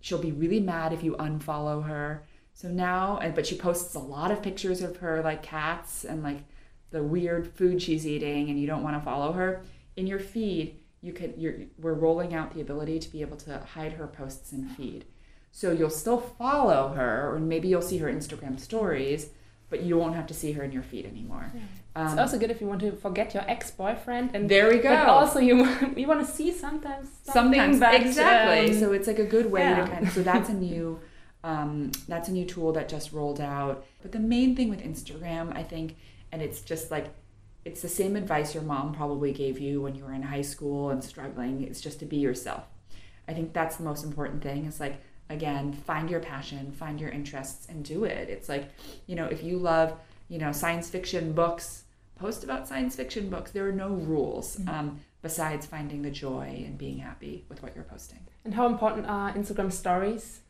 she'll 0.00 0.18
be 0.18 0.32
really 0.32 0.60
mad 0.60 0.92
if 0.92 1.04
you 1.04 1.12
unfollow 1.16 1.86
her." 1.86 2.24
So 2.54 2.68
now 2.68 3.20
but 3.34 3.46
she 3.46 3.56
posts 3.56 3.94
a 3.94 4.00
lot 4.00 4.30
of 4.30 4.42
pictures 4.42 4.82
of 4.82 4.96
her 4.98 5.22
like 5.22 5.42
cats 5.42 6.04
and 6.04 6.22
like 6.22 6.42
the 6.90 7.02
weird 7.02 7.52
food 7.54 7.82
she's 7.82 8.06
eating 8.06 8.50
and 8.50 8.58
you 8.58 8.66
don't 8.66 8.82
want 8.82 8.96
to 8.96 9.04
follow 9.04 9.32
her 9.32 9.62
in 9.96 10.06
your 10.06 10.20
feed 10.20 10.80
you 11.04 11.12
could 11.12 11.34
you're 11.36 11.54
we're 11.78 11.94
rolling 11.94 12.34
out 12.34 12.54
the 12.54 12.60
ability 12.60 12.98
to 12.98 13.08
be 13.10 13.20
able 13.20 13.36
to 13.36 13.58
hide 13.74 13.92
her 13.92 14.06
posts 14.06 14.52
in 14.52 14.68
feed. 14.70 15.04
So 15.52 15.70
you'll 15.70 15.90
still 15.90 16.18
follow 16.18 16.88
her 16.88 17.32
or 17.32 17.38
maybe 17.38 17.68
you'll 17.68 17.82
see 17.82 17.98
her 17.98 18.12
instagram 18.12 18.58
stories 18.58 19.30
but 19.70 19.82
you 19.82 19.96
won't 19.96 20.14
have 20.14 20.26
to 20.26 20.34
see 20.34 20.52
her 20.52 20.62
in 20.62 20.70
your 20.70 20.82
feed 20.82 21.04
anymore. 21.06 21.50
It's 21.96 22.12
um, 22.12 22.18
also 22.18 22.38
good 22.38 22.50
if 22.50 22.60
you 22.60 22.66
want 22.66 22.80
to 22.82 22.92
forget 22.92 23.34
your 23.34 23.44
ex-boyfriend, 23.48 24.30
and 24.34 24.48
there 24.48 24.68
we 24.68 24.78
go. 24.78 24.90
but 24.90 25.08
also 25.08 25.40
you 25.40 25.56
you 25.96 26.06
want 26.06 26.24
to 26.24 26.30
see 26.32 26.52
sometimes 26.52 27.08
something, 27.24 27.60
sometimes 27.60 27.80
but, 27.80 27.94
exactly. 27.94 28.72
um, 28.72 28.80
so 28.80 28.92
it's 28.92 29.06
like 29.06 29.18
a 29.18 29.24
good 29.24 29.50
way 29.50 29.62
yeah. 29.62 29.84
to 29.84 29.90
kind 29.90 30.06
of 30.06 30.12
so 30.12 30.22
that's 30.22 30.48
a 30.48 30.54
new 30.54 31.00
um, 31.42 31.90
that's 32.08 32.28
a 32.28 32.32
new 32.32 32.44
tool 32.44 32.72
that 32.72 32.88
just 32.88 33.12
rolled 33.12 33.40
out. 33.40 33.84
But 34.00 34.12
the 34.12 34.20
main 34.20 34.54
thing 34.54 34.68
with 34.68 34.82
instagram 34.82 35.56
i 35.56 35.62
think 35.62 35.96
and 36.30 36.42
it's 36.42 36.60
just 36.60 36.90
like 36.90 37.06
it's 37.64 37.80
the 37.82 37.88
same 37.88 38.16
advice 38.16 38.54
your 38.54 38.62
mom 38.62 38.94
probably 38.94 39.32
gave 39.32 39.58
you 39.58 39.80
when 39.80 39.94
you 39.94 40.04
were 40.04 40.12
in 40.12 40.22
high 40.22 40.42
school 40.42 40.90
and 40.90 41.02
struggling. 41.02 41.62
It's 41.62 41.80
just 41.80 41.98
to 42.00 42.04
be 42.04 42.16
yourself. 42.16 42.64
I 43.26 43.32
think 43.32 43.52
that's 43.52 43.76
the 43.76 43.84
most 43.84 44.04
important 44.04 44.42
thing. 44.42 44.66
It's 44.66 44.80
like 44.80 45.00
again 45.30 45.72
find 45.72 46.10
your 46.10 46.20
passion 46.20 46.70
find 46.70 47.00
your 47.00 47.10
interests 47.10 47.66
and 47.68 47.84
do 47.84 48.04
it. 48.04 48.28
It's 48.28 48.48
like 48.48 48.68
you 49.06 49.16
know 49.16 49.26
if 49.26 49.42
you 49.42 49.58
love 49.58 49.94
you 50.28 50.38
know 50.38 50.52
science 50.52 50.90
fiction 50.90 51.32
books 51.32 51.84
post 52.16 52.44
about 52.44 52.68
science 52.68 52.94
fiction 52.94 53.30
books. 53.30 53.50
There 53.50 53.66
are 53.68 53.72
no 53.72 53.88
rules 53.88 54.58
um, 54.68 55.00
besides 55.22 55.64
finding 55.66 56.02
the 56.02 56.10
joy 56.10 56.62
and 56.66 56.76
being 56.76 56.98
happy 56.98 57.44
with 57.48 57.62
what 57.62 57.74
you're 57.74 57.84
posting. 57.84 58.20
And 58.44 58.54
how 58.54 58.66
important 58.66 59.06
are 59.06 59.32
Instagram 59.32 59.72
stories? 59.72 60.40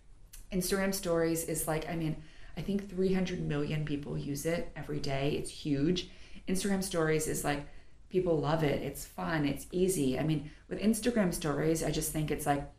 instagram 0.52 0.94
stories 0.94 1.44
is 1.44 1.66
like 1.66 1.88
i 1.88 1.96
mean 1.96 2.14
i 2.56 2.60
think 2.60 2.88
300 2.88 3.40
million 3.40 3.84
people 3.84 4.16
use 4.16 4.46
it 4.46 4.70
every 4.76 5.00
day. 5.00 5.36
It's 5.38 5.50
huge 5.50 6.10
instagram 6.48 6.82
stories 6.82 7.26
is 7.26 7.44
like 7.44 7.66
people 8.10 8.38
love 8.38 8.62
it. 8.62 8.80
It's 8.82 9.04
fun. 9.04 9.44
It's 9.44 9.66
easy. 9.72 10.18
I 10.18 10.22
mean 10.22 10.50
with 10.68 10.80
instagram 10.80 11.32
stories 11.34 11.82
i 11.82 11.90
just 11.90 12.12
think 12.12 12.30
it's 12.30 12.46
like 12.46 12.70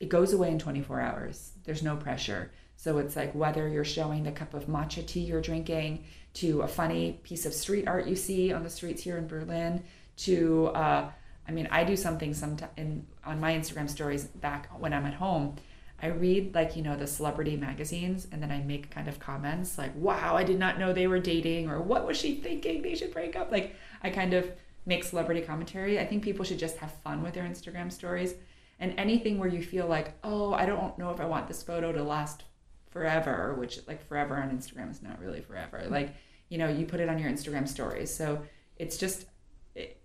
it 0.00 0.08
goes 0.08 0.32
away 0.32 0.50
in 0.50 0.58
24 0.58 1.00
hours. 1.00 1.52
There's 1.64 1.82
no 1.82 1.96
pressure. 1.96 2.50
So 2.76 2.98
it's 2.98 3.14
like 3.14 3.32
whether 3.34 3.68
you're 3.68 3.84
showing 3.84 4.24
the 4.24 4.32
cup 4.32 4.54
of 4.54 4.66
matcha 4.66 5.06
tea 5.06 5.20
you're 5.20 5.40
drinking 5.40 6.04
to 6.34 6.62
a 6.62 6.68
funny 6.68 7.20
piece 7.22 7.46
of 7.46 7.52
street 7.52 7.86
art 7.86 8.06
you 8.06 8.16
see 8.16 8.52
on 8.52 8.62
the 8.62 8.70
streets 8.70 9.02
here 9.02 9.18
in 9.18 9.26
berlin 9.26 9.82
to 10.16 10.68
uh, 10.68 11.10
i 11.46 11.50
mean 11.52 11.68
i 11.70 11.84
do 11.84 11.96
something 11.96 12.32
sometime 12.34 13.06
on 13.24 13.40
my 13.40 13.52
instagram 13.52 13.88
stories 13.88 14.24
back 14.24 14.68
when 14.80 14.92
i'm 14.92 15.06
at 15.06 15.14
home 15.14 15.54
I 16.02 16.08
read 16.08 16.54
like 16.54 16.74
you 16.74 16.82
know 16.82 16.96
the 16.96 17.06
celebrity 17.06 17.56
magazines 17.56 18.26
and 18.32 18.42
then 18.42 18.50
I 18.50 18.58
make 18.58 18.90
kind 18.90 19.06
of 19.06 19.20
comments 19.20 19.78
like 19.78 19.94
wow 19.94 20.36
I 20.36 20.42
did 20.42 20.58
not 20.58 20.78
know 20.78 20.92
they 20.92 21.06
were 21.06 21.20
dating 21.20 21.70
or 21.70 21.80
what 21.80 22.06
was 22.06 22.16
she 22.16 22.34
thinking? 22.34 22.82
They 22.82 22.96
should 22.96 23.12
break 23.12 23.36
up. 23.36 23.52
Like 23.52 23.76
I 24.02 24.10
kind 24.10 24.34
of 24.34 24.50
make 24.84 25.04
celebrity 25.04 25.42
commentary. 25.42 26.00
I 26.00 26.06
think 26.06 26.24
people 26.24 26.44
should 26.44 26.58
just 26.58 26.78
have 26.78 26.92
fun 27.04 27.22
with 27.22 27.34
their 27.34 27.44
Instagram 27.44 27.92
stories. 27.92 28.34
And 28.80 28.94
anything 28.98 29.38
where 29.38 29.48
you 29.48 29.62
feel 29.62 29.86
like 29.86 30.14
oh 30.24 30.52
I 30.52 30.66
don't 30.66 30.98
know 30.98 31.10
if 31.10 31.20
I 31.20 31.24
want 31.24 31.46
this 31.46 31.62
photo 31.62 31.92
to 31.92 32.02
last 32.02 32.42
forever 32.90 33.54
which 33.54 33.78
like 33.86 34.06
forever 34.06 34.36
on 34.36 34.50
Instagram 34.50 34.90
is 34.90 35.02
not 35.02 35.20
really 35.20 35.40
forever. 35.40 35.84
Like 35.88 36.14
you 36.48 36.58
know 36.58 36.68
you 36.68 36.84
put 36.84 37.00
it 37.00 37.08
on 37.08 37.18
your 37.18 37.30
Instagram 37.30 37.68
stories. 37.68 38.12
So 38.12 38.42
it's 38.76 38.96
just 38.96 39.26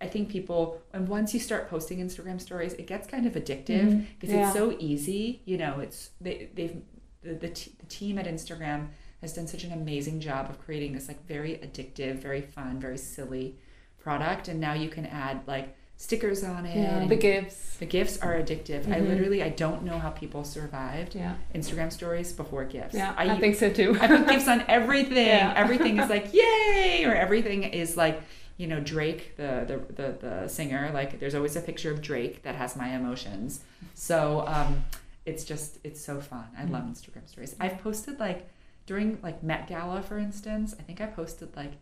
I 0.02 0.08
think 0.08 0.30
people, 0.30 0.82
and 0.94 1.08
once 1.10 1.34
you 1.34 1.40
start 1.40 1.70
posting 1.70 2.00
Instagram 2.00 2.40
stories, 2.40 2.74
it 2.74 2.88
gets 2.88 3.06
kind 3.08 3.26
of 3.26 3.34
addictive 3.34 4.06
because 4.20 4.34
Yeah. 4.34 4.46
it's 4.48 4.54
so 4.54 4.76
easy. 4.80 5.42
You 5.46 5.58
know, 5.58 5.80
it's 5.82 6.12
they, 6.22 6.50
they've 6.56 6.82
the 7.22 7.34
the, 7.34 7.50
t- 7.50 7.74
the 7.80 7.86
team 7.88 8.18
at 8.18 8.26
Instagram 8.28 8.88
has 9.22 9.34
done 9.34 9.48
such 9.48 9.64
an 9.66 9.74
amazing 9.74 10.20
job 10.22 10.50
of 10.50 10.60
creating 10.60 10.94
this 10.94 11.08
like 11.10 11.26
very 11.28 11.56
addictive, 11.58 12.16
very 12.20 12.42
fun, 12.42 12.80
very 12.80 12.98
silly 12.98 13.58
product, 14.00 14.48
and 14.48 14.60
now 14.62 14.74
you 14.74 14.88
can 14.90 15.06
add 15.06 15.42
like 15.48 15.76
stickers 15.98 16.44
on 16.44 16.66
it. 16.66 16.78
Yeah, 16.78 17.06
the 17.08 17.16
gifts. 17.16 17.76
the 17.78 17.86
gifts 17.88 18.20
are 18.22 18.36
addictive. 18.36 18.88
I 18.90 19.00
Mhm. 19.02 19.10
literally 19.10 19.44
I 19.44 19.50
don't 19.50 19.84
know 19.84 19.98
how 20.00 20.12
people 20.12 20.44
survived 20.46 21.16
Yeah, 21.16 21.36
Instagram 21.54 21.92
stories 21.92 22.32
before 22.32 22.64
gifts. 22.66 22.94
yeah, 22.96 23.14
I, 23.18 23.32
I, 23.32 23.40
think 23.40 23.56
so 23.56 23.70
too. 23.70 23.98
I 24.00 24.08
put 24.08 24.28
gifts 24.30 24.48
on 24.48 24.64
everything. 24.70 25.18
Yeah. 25.28 25.54
Everything 25.58 25.98
is 26.00 26.10
like 26.10 26.34
yay, 26.42 27.04
or 27.04 27.14
everything 27.14 27.64
is 27.64 27.98
like 27.98 28.22
you 28.58 28.68
know 28.68 28.80
Drake, 28.80 29.36
the, 29.38 29.64
the 29.68 29.94
the 29.94 30.18
the 30.20 30.48
singer. 30.48 30.92
Like 30.94 31.20
there's 31.20 31.36
always 31.36 31.56
a 31.56 31.62
picture 31.62 31.92
of 31.92 32.02
Drake 32.02 32.44
that 32.44 32.56
has 32.56 32.76
my 32.76 32.90
emotions. 32.96 33.62
So 33.94 34.44
um, 34.48 34.84
it's 35.26 35.44
just 35.44 35.78
it's 35.84 36.02
so 36.04 36.20
fun. 36.20 36.46
I 36.58 36.66
love 36.66 36.84
Instagram 36.84 37.28
stories. 37.28 37.56
I've 37.60 37.78
posted 37.80 38.20
like 38.20 38.50
during 38.86 39.20
like 39.22 39.44
Met 39.44 39.68
Gala, 39.68 40.02
for 40.02 40.18
instance. 40.18 40.76
I 40.80 40.84
think 40.84 41.02
I 41.02 41.06
posted 41.06 41.56
like 41.56 41.74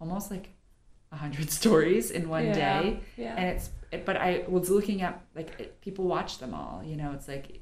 almost 0.00 0.30
like 0.30 0.48
a 1.12 1.16
hundred 1.16 1.50
stories 1.60 2.10
in 2.10 2.28
one 2.28 2.44
Yeah. 2.46 2.54
day 2.82 3.00
yeah. 3.16 3.34
and 3.36 3.46
it's 3.56 3.70
it, 3.92 4.04
but 4.04 4.16
i 4.16 4.42
was 4.48 4.68
looking 4.68 5.00
at 5.02 5.22
like 5.36 5.54
it, 5.60 5.80
people 5.80 6.06
watch 6.06 6.38
them 6.38 6.52
all 6.52 6.82
you 6.84 6.96
know 6.96 7.12
it's 7.12 7.28
like 7.28 7.60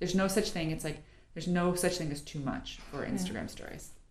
there's 0.00 0.14
no 0.16 0.26
such 0.26 0.50
thing 0.50 0.72
it's 0.72 0.82
like 0.84 0.98
there's 1.34 1.46
no 1.46 1.74
such 1.76 1.96
thing 1.98 2.10
as 2.10 2.20
too 2.20 2.40
much 2.40 2.78
for 2.90 3.06
instagram 3.06 3.48
stories 3.48 3.90
It's 3.92 4.03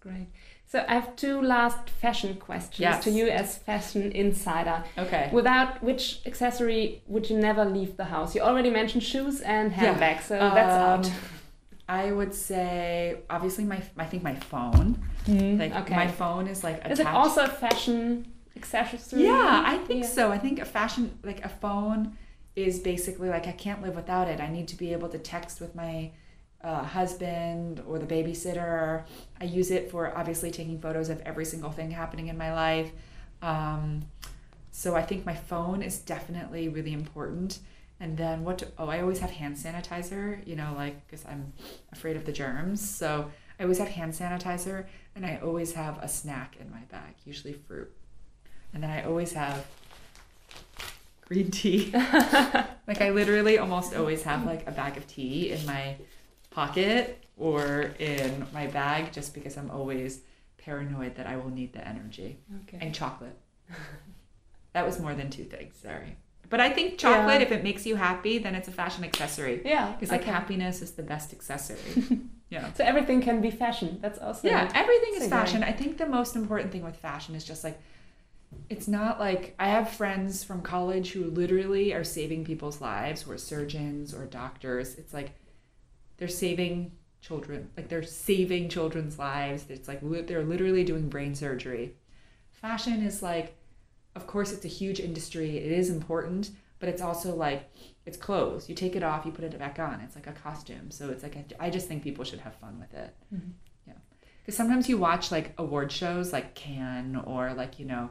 great. 0.00 0.28
So 0.66 0.84
I 0.88 0.94
have 0.94 1.16
two 1.16 1.42
last 1.42 1.90
fashion 1.90 2.36
questions 2.36 2.80
Yes. 2.80 3.04
to 3.04 3.10
you 3.10 3.28
as 3.28 3.58
fashion 3.58 4.12
insider. 4.12 4.84
Okay. 4.96 5.28
Without 5.32 5.82
which 5.82 6.20
accessory 6.26 7.02
would 7.08 7.28
you 7.28 7.36
never 7.38 7.64
leave 7.64 7.96
the 7.96 8.04
house? 8.04 8.34
You 8.34 8.42
already 8.42 8.70
mentioned 8.70 9.02
shoes 9.02 9.40
and 9.40 9.72
handbags, 9.72 10.24
so 10.26 10.38
that's 10.38 10.58
out. 10.70 11.06
Um, 11.06 11.12
I 11.88 12.12
would 12.12 12.32
say 12.32 13.18
obviously 13.28 13.64
my 13.64 13.82
I 13.98 14.04
think 14.04 14.22
my 14.22 14.36
phone. 14.36 15.02
Like 15.26 15.74
okay. 15.74 15.96
my 15.96 16.06
phone 16.08 16.46
is 16.46 16.62
like 16.62 16.76
attached. 16.78 16.92
Is 16.92 17.00
it 17.00 17.06
also 17.08 17.44
a 17.44 17.48
fashion 17.48 18.32
accessory? 18.56 19.24
Yeah, 19.24 19.62
I 19.66 19.76
think 19.78 20.04
Yeah. 20.04 20.08
so. 20.10 20.30
I 20.30 20.38
think 20.38 20.60
a 20.60 20.64
fashion 20.64 21.18
like 21.24 21.44
a 21.44 21.48
phone 21.48 22.16
is 22.54 22.78
basically 22.78 23.28
like 23.28 23.46
I 23.48 23.52
can't 23.52 23.82
live 23.82 23.96
without 23.96 24.28
it. 24.28 24.38
I 24.40 24.48
need 24.48 24.68
to 24.68 24.76
be 24.76 24.92
able 24.92 25.08
to 25.08 25.18
text 25.18 25.60
with 25.60 25.74
my 25.74 26.12
uh, 26.62 26.82
husband 26.82 27.82
or 27.86 27.98
the 27.98 28.06
babysitter. 28.06 29.04
I 29.40 29.44
use 29.44 29.70
it 29.70 29.90
for 29.90 30.16
obviously 30.16 30.50
taking 30.50 30.80
photos 30.80 31.08
of 31.08 31.20
every 31.22 31.44
single 31.44 31.70
thing 31.70 31.90
happening 31.90 32.28
in 32.28 32.36
my 32.36 32.52
life. 32.52 32.90
Um, 33.42 34.02
so 34.70 34.94
I 34.94 35.02
think 35.02 35.26
my 35.26 35.34
phone 35.34 35.82
is 35.82 35.98
definitely 35.98 36.68
really 36.68 36.92
important. 36.92 37.60
And 37.98 38.16
then 38.16 38.44
what? 38.44 38.58
Do, 38.58 38.66
oh, 38.78 38.88
I 38.88 39.00
always 39.00 39.18
have 39.18 39.30
hand 39.30 39.56
sanitizer. 39.56 40.46
You 40.46 40.56
know, 40.56 40.72
like 40.76 41.06
because 41.06 41.24
I'm 41.26 41.52
afraid 41.92 42.16
of 42.16 42.24
the 42.24 42.32
germs. 42.32 42.80
So 42.88 43.30
I 43.58 43.64
always 43.64 43.78
have 43.78 43.88
hand 43.88 44.12
sanitizer, 44.12 44.86
and 45.14 45.26
I 45.26 45.38
always 45.42 45.74
have 45.74 45.98
a 45.98 46.08
snack 46.08 46.56
in 46.58 46.70
my 46.70 46.80
bag, 46.90 47.14
usually 47.26 47.52
fruit. 47.52 47.92
And 48.72 48.82
then 48.82 48.90
I 48.90 49.02
always 49.02 49.34
have 49.34 49.66
green 51.26 51.50
tea. 51.50 51.90
like 51.92 53.02
I 53.02 53.10
literally 53.10 53.58
almost 53.58 53.94
always 53.94 54.22
have 54.22 54.46
like 54.46 54.66
a 54.66 54.70
bag 54.70 54.96
of 54.96 55.06
tea 55.06 55.50
in 55.50 55.66
my 55.66 55.96
pocket 56.50 57.24
or 57.36 57.94
in 57.98 58.46
my 58.52 58.66
bag 58.66 59.12
just 59.12 59.34
because 59.34 59.56
I'm 59.56 59.70
always 59.70 60.20
paranoid 60.58 61.14
that 61.16 61.26
I 61.26 61.36
will 61.36 61.50
need 61.50 61.72
the 61.72 61.86
energy. 61.86 62.38
Okay. 62.62 62.78
And 62.80 62.94
chocolate. 62.94 63.36
that 64.72 64.84
was 64.84 65.00
more 65.00 65.14
than 65.14 65.30
two 65.30 65.44
things, 65.44 65.76
sorry. 65.80 66.16
But 66.48 66.60
I 66.60 66.70
think 66.70 66.98
chocolate, 66.98 67.40
Yeah. 67.40 67.46
if 67.46 67.52
it 67.52 67.62
makes 67.62 67.86
you 67.86 67.94
happy, 67.96 68.38
then 68.38 68.54
it's 68.56 68.66
a 68.68 68.72
fashion 68.72 69.04
accessory. 69.04 69.62
Yeah. 69.64 69.92
Because 69.92 70.10
like 70.10 70.24
happiness 70.24 70.82
is 70.82 70.92
the 70.92 71.02
best 71.02 71.32
accessory. 71.32 71.78
yeah. 72.50 72.72
So 72.72 72.84
everything 72.84 73.22
can 73.22 73.40
be 73.40 73.50
fashion. 73.52 73.98
That's 74.02 74.18
also 74.18 74.48
Yeah, 74.48 74.70
everything 74.74 75.14
is 75.22 75.28
fashion. 75.28 75.62
I 75.62 75.72
think 75.72 75.96
the 75.96 76.06
most 76.06 76.34
important 76.34 76.72
thing 76.72 76.82
with 76.84 76.96
fashion 76.96 77.34
is 77.36 77.44
just 77.44 77.62
like 77.62 77.80
it's 78.68 78.88
not 78.88 79.20
like 79.20 79.54
I 79.60 79.68
have 79.68 79.90
friends 79.90 80.42
from 80.42 80.60
college 80.60 81.12
who 81.12 81.30
literally 81.30 81.94
are 81.94 82.02
saving 82.02 82.44
people's 82.44 82.80
lives, 82.80 83.22
who 83.22 83.30
are 83.30 83.38
surgeons 83.38 84.12
or 84.12 84.26
doctors. 84.26 84.96
It's 84.96 85.14
like 85.14 85.30
they're 86.20 86.28
saving 86.28 86.92
children, 87.20 87.70
like 87.76 87.88
they're 87.88 88.02
saving 88.04 88.68
children's 88.68 89.18
lives. 89.18 89.64
It's 89.68 89.88
like 89.88 90.00
li- 90.02 90.20
they're 90.20 90.44
literally 90.44 90.84
doing 90.84 91.08
brain 91.08 91.34
surgery. 91.34 91.94
Fashion 92.52 93.02
is 93.02 93.22
like, 93.22 93.56
of 94.14 94.26
course, 94.26 94.52
it's 94.52 94.64
a 94.64 94.68
huge 94.68 95.00
industry. 95.00 95.56
It 95.58 95.72
is 95.72 95.90
important, 95.90 96.50
but 96.78 96.88
it's 96.90 97.02
also 97.02 97.34
like 97.34 97.70
it's 98.06 98.16
clothes. 98.16 98.68
You 98.68 98.74
take 98.74 98.96
it 98.96 99.02
off, 99.02 99.24
you 99.26 99.32
put 99.32 99.44
it 99.44 99.58
back 99.58 99.78
on. 99.78 100.00
It's 100.00 100.14
like 100.14 100.26
a 100.26 100.32
costume. 100.32 100.90
So 100.90 101.10
it's 101.10 101.22
like 101.22 101.36
a, 101.36 101.44
I 101.62 101.70
just 101.70 101.88
think 101.88 102.02
people 102.02 102.24
should 102.24 102.40
have 102.40 102.54
fun 102.56 102.78
with 102.78 102.92
it. 102.94 103.14
Mhm. 103.34 103.52
Yeah, 103.86 103.94
because 104.42 104.56
sometimes 104.56 104.88
you 104.88 104.98
watch 104.98 105.30
like 105.32 105.54
award 105.58 105.90
shows 105.90 106.32
like 106.32 106.54
Cannes 106.54 107.16
or 107.26 107.54
like 107.54 107.78
you 107.78 107.86
know 107.86 108.10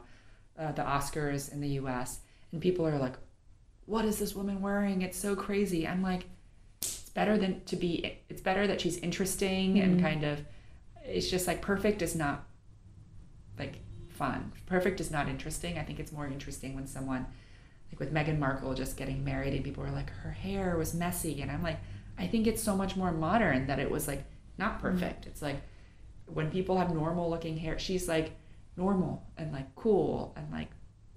uh, 0.58 0.72
the 0.72 0.82
Oscars 0.82 1.52
in 1.52 1.60
the 1.60 1.68
U.S. 1.80 2.20
and 2.52 2.60
people 2.60 2.86
are 2.86 2.98
like, 2.98 3.14
"What 3.86 4.04
is 4.04 4.18
this 4.18 4.34
woman 4.34 4.60
wearing? 4.60 5.02
It's 5.02 5.18
so 5.18 5.36
crazy." 5.36 5.86
I'm 5.86 6.02
like, 6.02 6.24
better 7.10 7.36
than 7.38 7.62
to 7.64 7.76
be. 7.76 8.18
It's 8.28 8.40
better 8.42 8.66
that 8.66 8.80
she's 8.80 8.96
interesting 8.98 9.80
and 9.80 9.98
Mhm. 9.98 10.02
kind 10.02 10.24
of. 10.24 10.44
It's 11.04 11.28
just 11.30 11.46
like 11.46 11.60
perfect 11.62 12.02
is 12.02 12.14
not 12.14 12.46
like 13.58 13.80
fun. 14.08 14.52
Perfect 14.66 15.00
is 15.00 15.10
not 15.10 15.28
interesting. 15.28 15.78
I 15.78 15.82
think 15.84 15.98
it's 15.98 16.12
more 16.12 16.26
interesting 16.26 16.74
when 16.74 16.86
someone 16.86 17.26
like 17.90 17.98
with 17.98 18.12
Meghan 18.12 18.38
Markle 18.38 18.74
just 18.74 18.96
getting 18.96 19.24
married 19.24 19.52
and 19.54 19.64
people 19.64 19.82
are 19.84 19.90
like 19.90 20.10
her 20.10 20.30
hair 20.30 20.76
was 20.76 20.94
messy 20.94 21.42
and 21.42 21.50
I'm 21.50 21.62
like 21.62 21.78
I 22.18 22.26
think 22.26 22.46
it's 22.46 22.62
so 22.62 22.76
much 22.76 22.96
more 22.96 23.10
modern 23.12 23.66
that 23.66 23.78
it 23.78 23.90
was 23.90 24.06
like 24.06 24.24
not 24.58 24.78
perfect. 24.80 25.26
It's 25.26 25.40
like 25.42 25.56
when 26.26 26.50
people 26.50 26.76
have 26.78 26.94
normal 26.94 27.28
looking 27.30 27.56
hair, 27.56 27.78
she's 27.78 28.06
like 28.08 28.32
normal 28.76 29.26
and 29.36 29.52
like 29.52 29.74
cool 29.74 30.32
and 30.36 30.50
like 30.52 30.68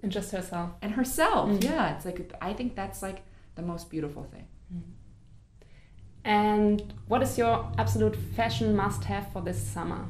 and 0.02 0.10
just 0.10 0.32
herself. 0.32 0.70
and 0.82 0.92
herself. 0.92 1.50
Mm. 1.50 1.64
Yeah, 1.64 1.94
it's 1.94 2.04
like 2.04 2.32
I 2.40 2.52
think 2.54 2.74
that's 2.74 3.02
like 3.02 3.22
the 3.54 3.62
most 3.62 3.90
beautiful 3.90 4.24
thing. 4.24 4.46
And 6.24 6.94
what 7.06 7.22
is 7.22 7.36
your 7.36 7.70
absolute 7.78 8.16
fashion 8.16 8.74
must-have 8.74 9.30
for 9.32 9.42
this 9.42 9.62
summer? 9.62 10.06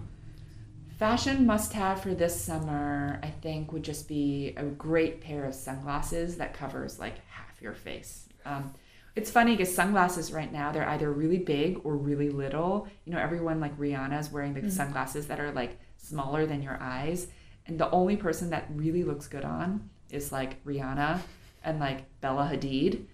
Fashion 0.98 1.44
must 1.44 1.72
have 1.72 2.00
for 2.00 2.14
this 2.14 2.40
summer, 2.40 3.18
I 3.22 3.28
think, 3.28 3.72
would 3.72 3.82
just 3.82 4.06
be 4.06 4.54
a 4.56 4.64
great 4.64 5.20
pair 5.20 5.44
of 5.44 5.54
sunglasses 5.54 6.36
that 6.36 6.54
covers 6.54 7.00
like 7.00 7.14
half 7.26 7.60
your 7.60 7.74
face. 7.74 8.28
Um, 8.44 8.72
it's 9.16 9.30
funny 9.30 9.56
because 9.56 9.74
sunglasses 9.74 10.32
right 10.32 10.52
now, 10.52 10.70
they're 10.70 10.88
either 10.88 11.12
really 11.12 11.38
big 11.38 11.80
or 11.84 11.96
really 11.96 12.30
little. 12.30 12.88
You 13.04 13.12
know, 13.12 13.18
everyone 13.18 13.60
like 13.60 13.76
Rihanna 13.78 14.18
is 14.20 14.30
wearing 14.30 14.54
the 14.54 14.70
sunglasses 14.70 15.26
that 15.26 15.40
are 15.40 15.52
like 15.52 15.78
smaller 15.96 16.46
than 16.46 16.62
your 16.62 16.78
eyes. 16.80 17.28
And 17.66 17.78
the 17.78 17.90
only 17.90 18.16
person 18.16 18.50
that 18.50 18.66
really 18.70 19.04
looks 19.04 19.26
good 19.26 19.44
on 19.44 19.88
is 20.10 20.32
like 20.32 20.64
Rihanna 20.64 21.20
and 21.64 21.80
like 21.80 22.20
Bella 22.20 22.50
Hadid. 22.52 23.06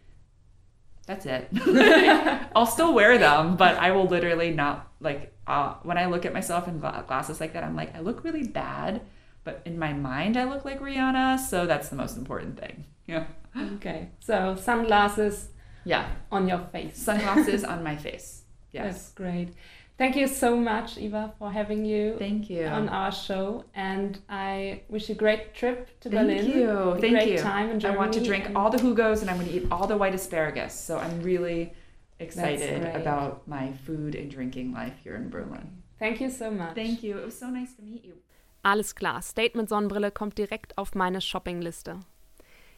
That's 1.11 1.27
it. 1.27 1.49
I'll 2.55 2.67
still 2.67 2.95
wear 2.95 3.19
them, 3.19 3.57
but 3.57 3.77
I 3.79 3.91
will 3.91 4.07
literally 4.07 4.53
not 4.53 4.93
like 5.01 5.35
uh, 5.47 5.75
when 5.83 5.99
I 5.99 6.07
look 6.07 6.25
at 6.25 6.33
myself 6.33 6.69
in 6.69 6.79
gla- 6.79 7.05
glasses 7.09 7.41
like 7.41 7.53
that. 7.55 7.65
I'm 7.65 7.75
like, 7.75 7.97
I 7.97 8.01
look 8.01 8.23
really 8.23 8.47
bad, 8.47 9.01
but 9.43 9.61
in 9.65 9.77
my 9.77 9.93
mind, 9.93 10.37
I 10.37 10.45
look 10.45 10.65
like 10.65 10.79
Rihanna. 10.81 11.41
So 11.41 11.67
that's 11.67 11.89
the 11.89 11.97
most 11.97 12.17
important 12.17 12.59
thing. 12.61 12.85
Yeah, 13.11 13.25
Okay, 13.75 14.11
so 14.21 14.55
sunglasses 14.55 15.49
yeah. 15.85 16.07
on 16.31 16.47
your 16.47 16.61
face. 16.71 16.97
Sunglasses 16.97 17.65
on 17.73 17.83
my 17.83 17.97
face. 17.97 18.43
Yes. 18.71 18.85
That's 18.85 18.97
Yes. 18.97 19.13
great. 19.17 19.49
Thank 20.01 20.17
you 20.17 20.27
so 20.29 20.57
much, 20.57 20.97
Eva, 20.97 21.35
for 21.39 21.51
having 21.53 21.85
you 21.85 22.17
Thank 22.19 22.49
you. 22.49 22.65
on 22.65 22.89
our 22.89 23.13
show. 23.13 23.65
And 23.75 24.19
I 24.31 24.81
wish 24.89 25.11
you 25.11 25.15
a 25.15 25.19
great 25.19 25.53
trip 25.53 25.79
to 26.01 26.09
Thank 26.09 26.27
Berlin. 26.29 26.47
you. 26.59 26.71
A 26.71 26.99
Thank 26.99 27.13
great 27.13 27.33
you. 27.33 27.39
time 27.39 27.69
in 27.69 27.77
I 27.77 27.81
Germany. 27.81 27.99
want 27.99 28.13
to 28.15 28.21
drink 28.25 28.47
and- 28.47 28.57
all 28.57 28.71
the 28.71 28.79
Hugos 28.81 29.21
and 29.21 29.29
I'm 29.31 29.37
going 29.37 29.51
to 29.51 29.55
eat 29.59 29.67
all 29.71 29.87
the 29.87 29.99
white 29.99 30.15
asparagus. 30.15 30.73
So 30.73 30.97
I'm 30.97 31.21
really 31.23 31.75
excited 32.19 32.81
great. 32.81 32.97
about 32.97 33.47
my 33.47 33.75
food 33.85 34.15
and 34.15 34.31
drinking 34.31 34.73
life 34.73 34.95
here 35.05 35.17
in 35.17 35.29
Berlin. 35.29 35.83
Thank 35.99 36.19
you 36.23 36.31
so 36.31 36.51
much. 36.51 36.75
Thank 36.75 37.03
you. 37.03 37.19
It 37.19 37.25
was 37.27 37.39
so 37.39 37.49
nice 37.51 37.75
to 37.77 37.83
meet 37.83 38.03
you. 38.03 38.15
Alles 38.63 38.95
klar, 38.95 39.21
Statement 39.21 39.69
Sonnenbrille 39.69 40.11
kommt 40.11 40.39
direkt 40.39 40.79
auf 40.79 40.95
meine 40.95 41.21
Shoppingliste. 41.21 42.01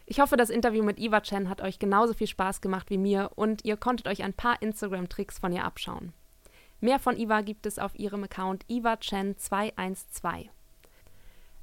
Ich 0.07 0.19
hoffe, 0.19 0.37
das 0.37 0.51
Interview 0.51 0.83
mit 0.83 0.99
Eva 0.99 1.21
Chen 1.21 1.49
hat 1.49 1.61
euch 1.61 1.79
genauso 1.79 2.15
viel 2.15 2.27
Spaß 2.27 2.61
gemacht 2.61 2.91
wie 2.91 2.99
mir 2.99 3.31
und 3.37 3.65
ihr 3.65 3.77
konntet 3.77 4.09
euch 4.09 4.25
ein 4.25 4.33
paar 4.33 4.61
Instagram-Tricks 4.61 5.39
von 5.39 5.53
ihr 5.53 5.65
abschauen. 5.65 6.13
Mehr 6.83 6.99
von 6.99 7.16
Eva 7.16 7.42
gibt 7.42 7.64
es 7.66 7.79
auf 7.79 7.97
ihrem 7.97 8.25
Account 8.25 8.66
ivachen212. 8.66 10.49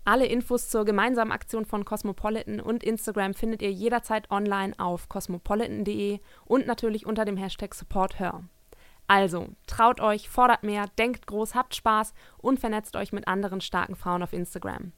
Alle 0.06 0.26
Infos 0.26 0.70
zur 0.70 0.86
gemeinsamen 0.86 1.34
Aktion 1.34 1.66
von 1.66 1.84
Cosmopolitan 1.84 2.62
und 2.62 2.86
Instagram 2.86 3.34
findet 3.34 3.62
ihr 3.62 3.70
jederzeit 3.70 4.32
online 4.32 4.74
auf 4.80 5.10
cosmopolitan.de 5.10 6.22
und 6.46 6.68
natürlich 6.68 7.06
unter 7.06 7.26
dem 7.26 7.36
Hashtag 7.36 7.76
SupportHer. 7.76 8.46
Also, 9.08 9.50
traut 9.68 10.00
euch, 10.00 10.30
fordert 10.30 10.64
mehr, 10.64 10.86
denkt 10.98 11.28
groß, 11.28 11.54
habt 11.54 11.76
Spaß 11.76 12.14
und 12.38 12.62
vernetzt 12.62 12.96
euch 12.96 13.12
mit 13.12 13.28
anderen 13.28 13.60
starken 13.60 13.96
Frauen 13.96 14.24
auf 14.24 14.32
Instagram. 14.32 14.94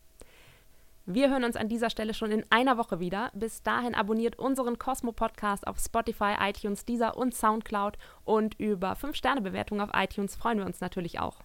Wir 1.06 1.32
hören 1.32 1.44
uns 1.44 1.56
an 1.56 1.68
dieser 1.68 1.90
Stelle 1.90 2.14
schon 2.14 2.32
in 2.32 2.46
einer 2.52 2.78
Woche 2.78 3.00
wieder. 3.00 3.32
Bis 3.34 3.64
dahin 3.64 3.96
abonniert 3.96 4.38
unseren 4.38 4.78
Cosmo 4.78 5.12
Podcast 5.12 5.66
auf 5.66 5.80
Spotify, 5.80 6.36
iTunes, 6.40 6.86
Deezer 6.86 7.18
und 7.18 7.34
Soundcloud 7.34 7.98
und 8.24 8.60
über 8.60 8.94
5-Sterne-Bewertungen 8.94 9.82
auf 9.82 9.90
iTunes 9.94 10.36
freuen 10.36 10.60
wir 10.60 10.66
uns 10.66 10.80
natürlich 10.80 11.20
auch. 11.20 11.40